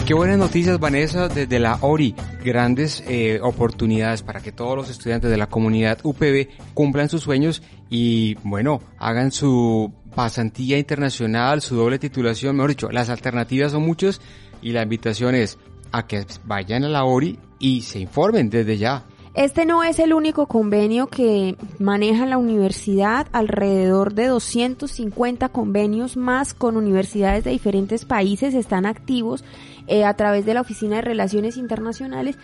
Qué 0.06 0.12
buenas 0.12 0.36
noticias, 0.36 0.78
Vanessa, 0.78 1.28
desde 1.28 1.58
la 1.58 1.78
ORI. 1.80 2.14
Grandes 2.44 3.02
eh, 3.08 3.40
oportunidades 3.42 4.22
para 4.22 4.40
que 4.40 4.52
todos 4.52 4.76
los 4.76 4.90
estudiantes 4.90 5.30
de 5.30 5.38
la 5.38 5.46
comunidad 5.46 5.98
UPB 6.02 6.48
cumplan 6.74 7.08
sus 7.08 7.22
sueños 7.22 7.62
y, 7.88 8.34
bueno, 8.44 8.82
hagan 8.98 9.32
su 9.32 9.90
pasantía 10.14 10.76
internacional, 10.76 11.62
su 11.62 11.76
doble 11.76 11.98
titulación. 11.98 12.54
Mejor 12.54 12.68
dicho, 12.68 12.90
las 12.90 13.08
alternativas 13.08 13.72
son 13.72 13.82
muchas 13.86 14.20
y 14.60 14.72
la 14.72 14.82
invitación 14.82 15.34
es 15.34 15.56
a 15.90 16.06
que 16.06 16.26
vayan 16.44 16.84
a 16.84 16.90
la 16.90 17.04
ORI 17.04 17.38
y 17.58 17.80
se 17.80 17.98
informen 17.98 18.50
desde 18.50 18.76
ya. 18.76 19.06
Este 19.34 19.66
no 19.66 19.82
es 19.82 19.98
el 19.98 20.14
único 20.14 20.46
convenio 20.46 21.08
que 21.08 21.56
maneja 21.80 22.24
la 22.24 22.38
universidad, 22.38 23.26
alrededor 23.32 24.14
de 24.14 24.26
250 24.26 25.48
convenios 25.48 26.16
más 26.16 26.54
con 26.54 26.76
universidades 26.76 27.42
de 27.42 27.50
diferentes 27.50 28.04
países 28.04 28.54
están 28.54 28.86
activos 28.86 29.42
eh, 29.86 30.04
a 30.04 30.14
través 30.14 30.46
de 30.46 30.54
la 30.54 30.60
Oficina 30.60 30.96
de 30.96 31.02
Relaciones 31.02 31.56
Internacionales 31.56 32.36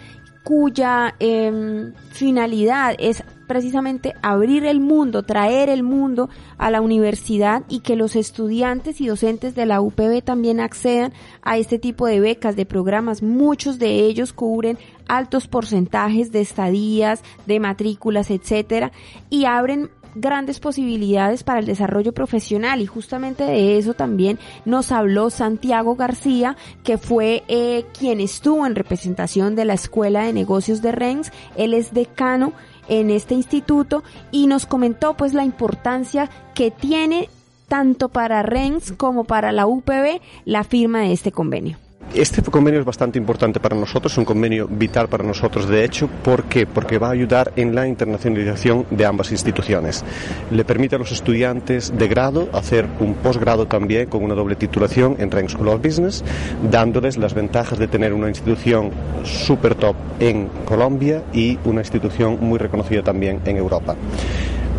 cuya 0.42 1.14
em, 1.18 1.92
finalidad 2.10 2.94
es 2.98 3.22
precisamente 3.46 4.14
abrir 4.22 4.64
el 4.64 4.80
mundo, 4.80 5.22
traer 5.22 5.68
el 5.68 5.82
mundo 5.82 6.30
a 6.56 6.70
la 6.70 6.80
universidad 6.80 7.62
y 7.68 7.80
que 7.80 7.96
los 7.96 8.16
estudiantes 8.16 9.00
y 9.00 9.06
docentes 9.06 9.54
de 9.54 9.66
la 9.66 9.80
UPB 9.80 10.22
también 10.22 10.60
accedan 10.60 11.12
a 11.42 11.58
este 11.58 11.78
tipo 11.78 12.06
de 12.06 12.20
becas, 12.20 12.56
de 12.56 12.64
programas. 12.64 13.22
Muchos 13.22 13.78
de 13.78 14.06
ellos 14.06 14.32
cubren 14.32 14.78
altos 15.08 15.48
porcentajes 15.48 16.32
de 16.32 16.40
estadías, 16.40 17.22
de 17.46 17.60
matrículas, 17.60 18.30
etcétera, 18.30 18.92
y 19.28 19.44
abren 19.44 19.90
grandes 20.14 20.60
posibilidades 20.60 21.42
para 21.42 21.60
el 21.60 21.66
desarrollo 21.66 22.12
profesional 22.12 22.80
y 22.80 22.86
justamente 22.86 23.44
de 23.44 23.78
eso 23.78 23.94
también 23.94 24.38
nos 24.64 24.92
habló 24.92 25.30
Santiago 25.30 25.96
García, 25.96 26.56
que 26.84 26.98
fue 26.98 27.44
eh, 27.48 27.84
quien 27.98 28.20
estuvo 28.20 28.66
en 28.66 28.74
representación 28.74 29.54
de 29.54 29.64
la 29.64 29.74
Escuela 29.74 30.24
de 30.24 30.32
Negocios 30.32 30.82
de 30.82 30.92
Rennes. 30.92 31.32
Él 31.56 31.74
es 31.74 31.92
decano 31.92 32.52
en 32.88 33.10
este 33.10 33.34
instituto 33.34 34.02
y 34.30 34.46
nos 34.46 34.66
comentó 34.66 35.16
pues 35.16 35.34
la 35.34 35.44
importancia 35.44 36.28
que 36.54 36.70
tiene 36.70 37.28
tanto 37.68 38.08
para 38.08 38.42
Rennes 38.42 38.92
como 38.92 39.24
para 39.24 39.52
la 39.52 39.66
UPB 39.66 40.20
la 40.44 40.64
firma 40.64 41.00
de 41.00 41.12
este 41.12 41.30
convenio. 41.30 41.78
Este 42.12 42.42
convenio 42.42 42.80
es 42.80 42.86
bastante 42.86 43.20
importante 43.20 43.60
para 43.60 43.76
nosotros, 43.76 44.12
es 44.12 44.18
un 44.18 44.24
convenio 44.24 44.66
vital 44.66 45.06
para 45.08 45.22
nosotros, 45.22 45.68
de 45.68 45.84
hecho. 45.84 46.08
¿Por 46.24 46.44
qué? 46.44 46.66
Porque 46.66 46.98
va 46.98 47.06
a 47.06 47.12
ayudar 47.12 47.52
en 47.54 47.72
la 47.72 47.86
internacionalización 47.86 48.84
de 48.90 49.06
ambas 49.06 49.30
instituciones. 49.30 50.04
Le 50.50 50.64
permite 50.64 50.96
a 50.96 50.98
los 50.98 51.12
estudiantes 51.12 51.96
de 51.96 52.08
grado 52.08 52.48
hacer 52.52 52.88
un 52.98 53.14
posgrado 53.14 53.66
también 53.66 54.08
con 54.08 54.24
una 54.24 54.34
doble 54.34 54.56
titulación 54.56 55.14
en 55.20 55.30
Rank 55.30 55.50
School 55.50 55.68
of 55.68 55.82
Business, 55.82 56.24
dándoles 56.68 57.16
las 57.16 57.32
ventajas 57.32 57.78
de 57.78 57.86
tener 57.86 58.12
una 58.12 58.28
institución 58.28 58.90
super 59.22 59.76
top 59.76 59.94
en 60.18 60.48
Colombia 60.64 61.22
y 61.32 61.60
una 61.64 61.82
institución 61.82 62.38
muy 62.40 62.58
reconocida 62.58 63.04
también 63.04 63.40
en 63.44 63.56
Europa. 63.56 63.94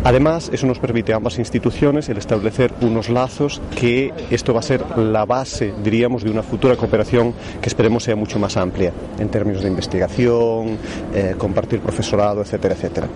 Además, 0.04 0.50
eso 0.52 0.66
nos 0.66 0.80
permite 0.80 1.12
a 1.12 1.16
ambas 1.16 1.38
instituciones 1.38 2.08
el 2.08 2.18
establecer 2.18 2.72
unos 2.80 3.08
lazos 3.08 3.60
que 3.78 4.12
esto 4.30 4.52
va 4.52 4.60
a 4.60 4.64
ser 4.64 4.98
la 4.98 5.24
base, 5.24 5.72
diríamos, 5.84 6.24
de 6.24 6.30
una 6.30 6.42
futura 6.42 6.76
cooperación 6.76 7.34
que 7.60 7.68
esperemos 7.68 8.02
sea 8.02 8.16
mucho 8.16 8.40
más 8.40 8.56
amplia 8.56 8.92
en 9.20 9.28
términos 9.28 9.62
de 9.62 9.68
investigación, 9.68 10.76
eh, 11.14 11.36
compartir 11.38 11.80
profesorado, 11.80 12.42
etcétera, 12.42 12.74
etcétera. 12.74 13.08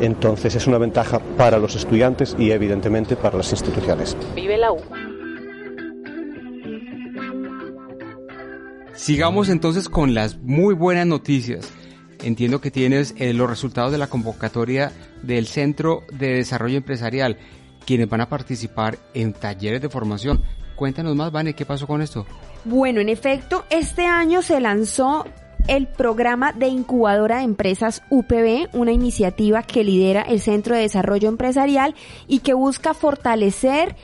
Entonces, 0.00 0.56
es 0.56 0.66
una 0.66 0.78
ventaja 0.78 1.20
para 1.36 1.58
los 1.58 1.76
estudiantes 1.76 2.34
y, 2.36 2.50
evidentemente, 2.50 3.14
para 3.14 3.36
las 3.36 3.52
instituciones. 3.52 4.16
Vive 4.34 4.58
la 4.58 4.72
U. 4.72 4.78
Sigamos 8.94 9.48
entonces 9.48 9.88
con 9.88 10.14
las 10.14 10.38
muy 10.38 10.74
buenas 10.74 11.06
noticias 11.06 11.72
entiendo 12.22 12.60
que 12.60 12.70
tienes 12.70 13.14
eh, 13.18 13.32
los 13.32 13.48
resultados 13.48 13.92
de 13.92 13.98
la 13.98 14.06
convocatoria 14.06 14.92
del 15.22 15.46
Centro 15.46 16.04
de 16.12 16.34
Desarrollo 16.34 16.76
Empresarial, 16.76 17.36
quienes 17.84 18.08
van 18.08 18.20
a 18.20 18.28
participar 18.28 18.98
en 19.14 19.32
talleres 19.32 19.82
de 19.82 19.88
formación. 19.88 20.42
Cuéntanos 20.76 21.14
más, 21.14 21.30
Vane, 21.30 21.54
¿qué 21.54 21.66
pasó 21.66 21.86
con 21.86 22.02
esto? 22.02 22.26
Bueno, 22.64 23.00
en 23.00 23.08
efecto, 23.08 23.64
este 23.70 24.06
año 24.06 24.42
se 24.42 24.60
lanzó 24.60 25.24
el 25.68 25.86
programa 25.86 26.52
de 26.52 26.68
incubadora 26.68 27.38
de 27.38 27.44
empresas 27.44 28.02
UPB, 28.10 28.68
una 28.72 28.92
iniciativa 28.92 29.62
que 29.62 29.84
lidera 29.84 30.22
el 30.22 30.40
Centro 30.40 30.74
de 30.74 30.82
Desarrollo 30.82 31.28
Empresarial 31.28 31.94
y 32.26 32.40
que 32.40 32.54
busca 32.54 32.94
fortalecer 32.94 33.94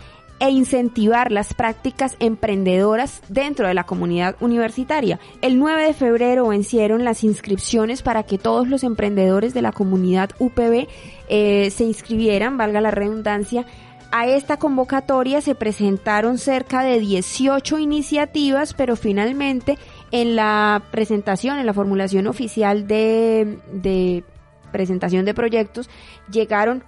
e 0.41 0.51
incentivar 0.51 1.33
las 1.33 1.55
prácticas 1.55 2.17
emprendedoras 2.21 3.23
dentro 3.29 3.67
de 3.67 3.75
la 3.75 3.85
comunidad 3.85 4.37
universitaria. 4.41 5.19
El 5.43 5.59
9 5.59 5.85
de 5.85 5.95
febrero 5.95 6.49
vencieron 6.49 7.05
las 7.05 7.25
inscripciones 7.25 8.03
para 8.03 8.23
que 8.23 8.39
todos 8.39 8.69
los 8.69 8.85
emprendedores 8.85 9.55
de 9.55 9.63
la 9.63 9.73
comunidad 9.73 10.31
UPB 10.39 10.87
eh, 11.29 11.71
se 11.71 11.85
inscribieran, 11.85 12.57
valga 12.57 12.81
la 12.81 12.91
redundancia, 12.91 13.67
a 14.11 14.27
esta 14.27 14.57
convocatoria 14.57 15.43
se 15.43 15.55
presentaron 15.55 16.39
cerca 16.39 16.83
de 16.83 16.99
18 16.99 17.79
iniciativas, 17.79 18.73
pero 18.73 18.97
finalmente 18.97 19.77
en 20.13 20.35
la 20.35 20.83
presentación, 20.91 21.59
en 21.59 21.67
la 21.67 21.75
formulación 21.75 22.27
oficial 22.27 22.87
de, 22.87 23.59
de 23.71 24.25
presentación 24.73 25.27
de 25.27 25.35
proyectos, 25.35 25.91
llegaron 26.31 26.85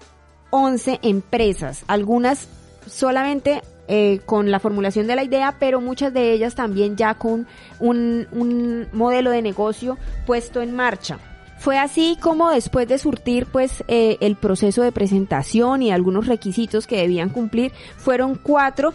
11 0.51 1.01
empresas, 1.03 1.85
algunas 1.89 2.49
solamente 2.91 3.63
eh, 3.89 4.21
con 4.25 4.51
la 4.51 4.61
formulación 4.61 5.07
de 5.07 5.17
la 5.17 5.25
idea, 5.25 5.57
pero 5.59 5.81
muchas 5.81 6.13
de 6.13 6.33
ellas 6.33 6.55
también 6.55 6.97
ya 6.97 7.15
con 7.15 7.47
un, 7.81 8.29
un 8.33 8.89
modelo 8.93 9.31
de 9.31 9.43
negocio 9.43 9.99
puesto 10.27 10.61
en 10.63 10.77
marcha. 10.77 11.19
Fue 11.59 11.79
así 11.79 12.17
como 12.21 12.51
después 12.51 12.89
de 12.89 12.99
surtir 12.99 13.47
pues 13.47 13.85
eh, 13.89 14.17
el 14.21 14.37
proceso 14.37 14.83
de 14.83 14.93
presentación 14.93 15.83
y 15.83 15.91
algunos 15.91 16.27
requisitos 16.27 16.87
que 16.87 16.97
debían 16.97 17.29
cumplir, 17.29 17.73
fueron 17.99 18.35
cuatro 18.35 18.95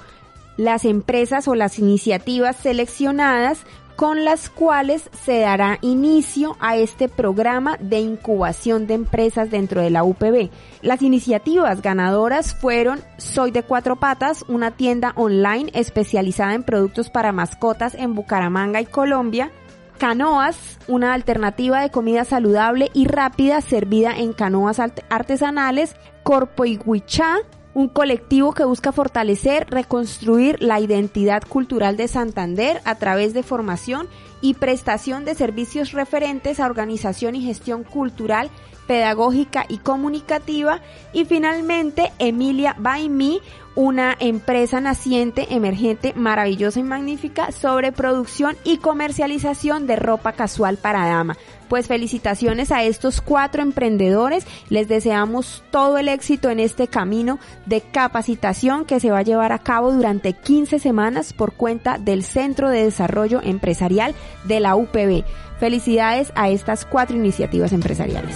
las 0.58 0.86
empresas 0.86 1.48
o 1.48 1.56
las 1.56 1.78
iniciativas 1.78 2.56
seleccionadas 2.56 3.60
con 3.96 4.26
las 4.26 4.50
cuales 4.50 5.10
se 5.24 5.40
dará 5.40 5.78
inicio 5.82 6.58
a 6.60 6.76
este 6.76 7.08
programa 7.08 7.78
de 7.80 8.00
incubación 8.00 8.88
de 8.88 8.96
empresas 8.96 9.50
dentro 9.50 9.82
de 9.82 9.90
la 9.90 10.04
UPB. 10.04 10.50
Las 10.82 11.02
iniciativas 11.02 11.82
ganadoras 11.82 12.54
fueron 12.56 13.00
Soy 13.18 13.52
de 13.52 13.64
Cuatro 13.64 13.96
Patas, 13.96 14.44
una 14.48 14.72
tienda 14.72 15.14
online 15.16 15.72
especializada 15.74 16.54
en 16.54 16.64
productos 16.64 17.10
para 17.10 17.32
mascotas 17.32 17.96
en 17.96 18.16
Bucaramanga 18.16 18.82
y 18.82 18.86
Colombia, 18.86 19.52
Canoas, 19.98 20.78
una 20.88 21.14
alternativa 21.14 21.82
de 21.82 21.90
comida 21.90 22.26
saludable 22.26 22.92
y 22.94 23.08
rápida 23.08 23.62
servida 23.62 24.12
en 24.12 24.34
canoas 24.34 24.80
artesanales. 25.10 25.96
Corpoiguichá, 26.24 27.38
un 27.76 27.90
colectivo 27.90 28.54
que 28.54 28.64
busca 28.64 28.94
fortalecer, 28.94 29.68
reconstruir 29.70 30.62
la 30.62 30.80
identidad 30.80 31.44
cultural 31.44 31.98
de 31.98 32.08
Santander 32.08 32.82
a 32.86 32.96
través 32.96 33.34
de 33.34 33.44
formación 33.44 34.08
y 34.42 34.54
prestación 34.54 35.26
de 35.26 35.36
servicios 35.36 35.92
referentes 35.92 36.62
a 36.62 36.66
organización 36.66 37.36
y 37.36 37.42
gestión 37.42 37.84
cultural, 37.84 38.50
pedagógica 38.88 39.66
y 39.68 39.80
comunicativa. 39.80 40.82
Y 41.12 41.26
finalmente, 41.26 42.14
Emilia 42.18 42.78
Me, 42.80 43.40
una 43.76 44.16
empresa 44.20 44.80
naciente, 44.80 45.54
emergente, 45.54 46.14
maravillosa 46.16 46.80
y 46.80 46.84
magnífica 46.84 47.52
sobre 47.52 47.92
producción 47.92 48.56
y 48.64 48.78
comercialización 48.78 49.86
de 49.86 49.98
ropa 49.98 50.34
casual 50.34 50.78
para 50.78 51.06
dama. 51.06 51.38
Pues 51.68 51.88
felicitaciones 51.88 52.72
a 52.72 52.84
estos 52.84 53.22
cuatro 53.22 53.62
emprendedores. 53.62 54.46
Les 54.70 54.88
deseamos 54.88 55.64
todo 55.72 55.98
el 55.98 56.08
éxito 56.08 56.50
en 56.50 56.60
este 56.60 56.88
camino 56.88 57.40
de 57.66 57.82
capacitación 57.82 58.86
que 58.86 59.00
se 59.00 59.12
va 59.12 59.20
a 59.20 59.24
llevar 59.24 59.52
a 59.52 59.60
cabo 59.60 59.92
durante 59.92 60.34
15 60.34 60.80
semanas 60.80 61.34
por 61.34 61.54
cuenta 61.54 61.98
del 61.98 62.24
Centro 62.24 62.70
de 62.70 62.84
Desarrollo 62.84 63.42
Empresarial 63.44 64.16
de 64.46 64.60
la 64.60 64.76
UPB. 64.76 65.24
Felicidades 65.60 66.32
a 66.36 66.50
estas 66.50 66.86
cuatro 66.86 67.16
iniciativas 67.16 67.74
empresariales. 67.74 68.36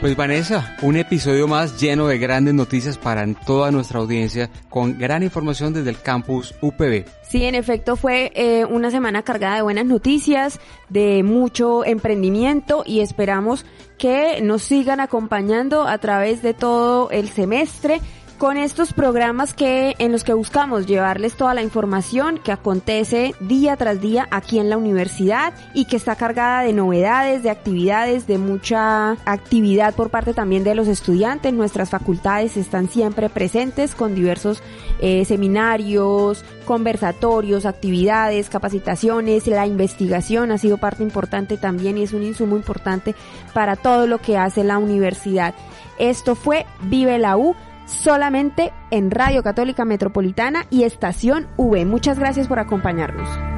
Pues 0.00 0.14
Vanessa, 0.14 0.76
un 0.82 0.96
episodio 0.96 1.48
más 1.48 1.80
lleno 1.80 2.06
de 2.06 2.18
grandes 2.18 2.52
noticias 2.52 2.98
para 2.98 3.26
toda 3.46 3.70
nuestra 3.70 3.98
audiencia, 3.98 4.50
con 4.68 4.98
gran 4.98 5.22
información 5.22 5.72
desde 5.72 5.88
el 5.88 6.00
campus 6.00 6.54
UPB. 6.60 7.06
Sí, 7.22 7.44
en 7.44 7.54
efecto 7.54 7.96
fue 7.96 8.30
eh, 8.34 8.66
una 8.66 8.90
semana 8.90 9.22
cargada 9.22 9.56
de 9.56 9.62
buenas 9.62 9.86
noticias, 9.86 10.60
de 10.90 11.22
mucho 11.22 11.82
emprendimiento 11.84 12.82
y 12.84 13.00
esperamos 13.00 13.64
que 13.96 14.42
nos 14.42 14.62
sigan 14.62 15.00
acompañando 15.00 15.88
a 15.88 15.96
través 15.96 16.42
de 16.42 16.52
todo 16.52 17.10
el 17.10 17.30
semestre 17.30 18.00
con 18.38 18.56
estos 18.58 18.92
programas 18.92 19.54
que 19.54 19.94
en 19.98 20.12
los 20.12 20.22
que 20.22 20.34
buscamos 20.34 20.86
llevarles 20.86 21.36
toda 21.36 21.54
la 21.54 21.62
información 21.62 22.38
que 22.38 22.52
acontece 22.52 23.34
día 23.40 23.76
tras 23.76 24.00
día 24.00 24.28
aquí 24.30 24.58
en 24.58 24.68
la 24.68 24.76
universidad 24.76 25.54
y 25.72 25.86
que 25.86 25.96
está 25.96 26.16
cargada 26.16 26.62
de 26.62 26.72
novedades, 26.72 27.42
de 27.42 27.50
actividades, 27.50 28.26
de 28.26 28.38
mucha 28.38 29.12
actividad 29.24 29.94
por 29.94 30.10
parte 30.10 30.34
también 30.34 30.64
de 30.64 30.74
los 30.74 30.88
estudiantes. 30.88 31.52
Nuestras 31.52 31.90
facultades 31.90 32.56
están 32.56 32.88
siempre 32.88 33.30
presentes 33.30 33.94
con 33.94 34.14
diversos 34.14 34.62
eh, 35.00 35.24
seminarios, 35.24 36.44
conversatorios, 36.66 37.64
actividades, 37.64 38.50
capacitaciones, 38.50 39.46
la 39.46 39.66
investigación 39.66 40.50
ha 40.50 40.58
sido 40.58 40.78
parte 40.78 41.02
importante 41.02 41.56
también 41.56 41.96
y 41.96 42.02
es 42.02 42.12
un 42.12 42.22
insumo 42.22 42.56
importante 42.56 43.14
para 43.54 43.76
todo 43.76 44.06
lo 44.06 44.18
que 44.18 44.36
hace 44.36 44.64
la 44.64 44.78
universidad. 44.78 45.54
Esto 45.98 46.34
fue 46.34 46.66
Vive 46.82 47.18
la 47.18 47.36
U 47.36 47.54
solamente 47.86 48.72
en 48.90 49.10
Radio 49.10 49.42
Católica 49.42 49.84
Metropolitana 49.84 50.66
y 50.70 50.82
Estación 50.82 51.48
V. 51.56 51.84
Muchas 51.86 52.18
gracias 52.18 52.46
por 52.48 52.58
acompañarnos. 52.58 53.55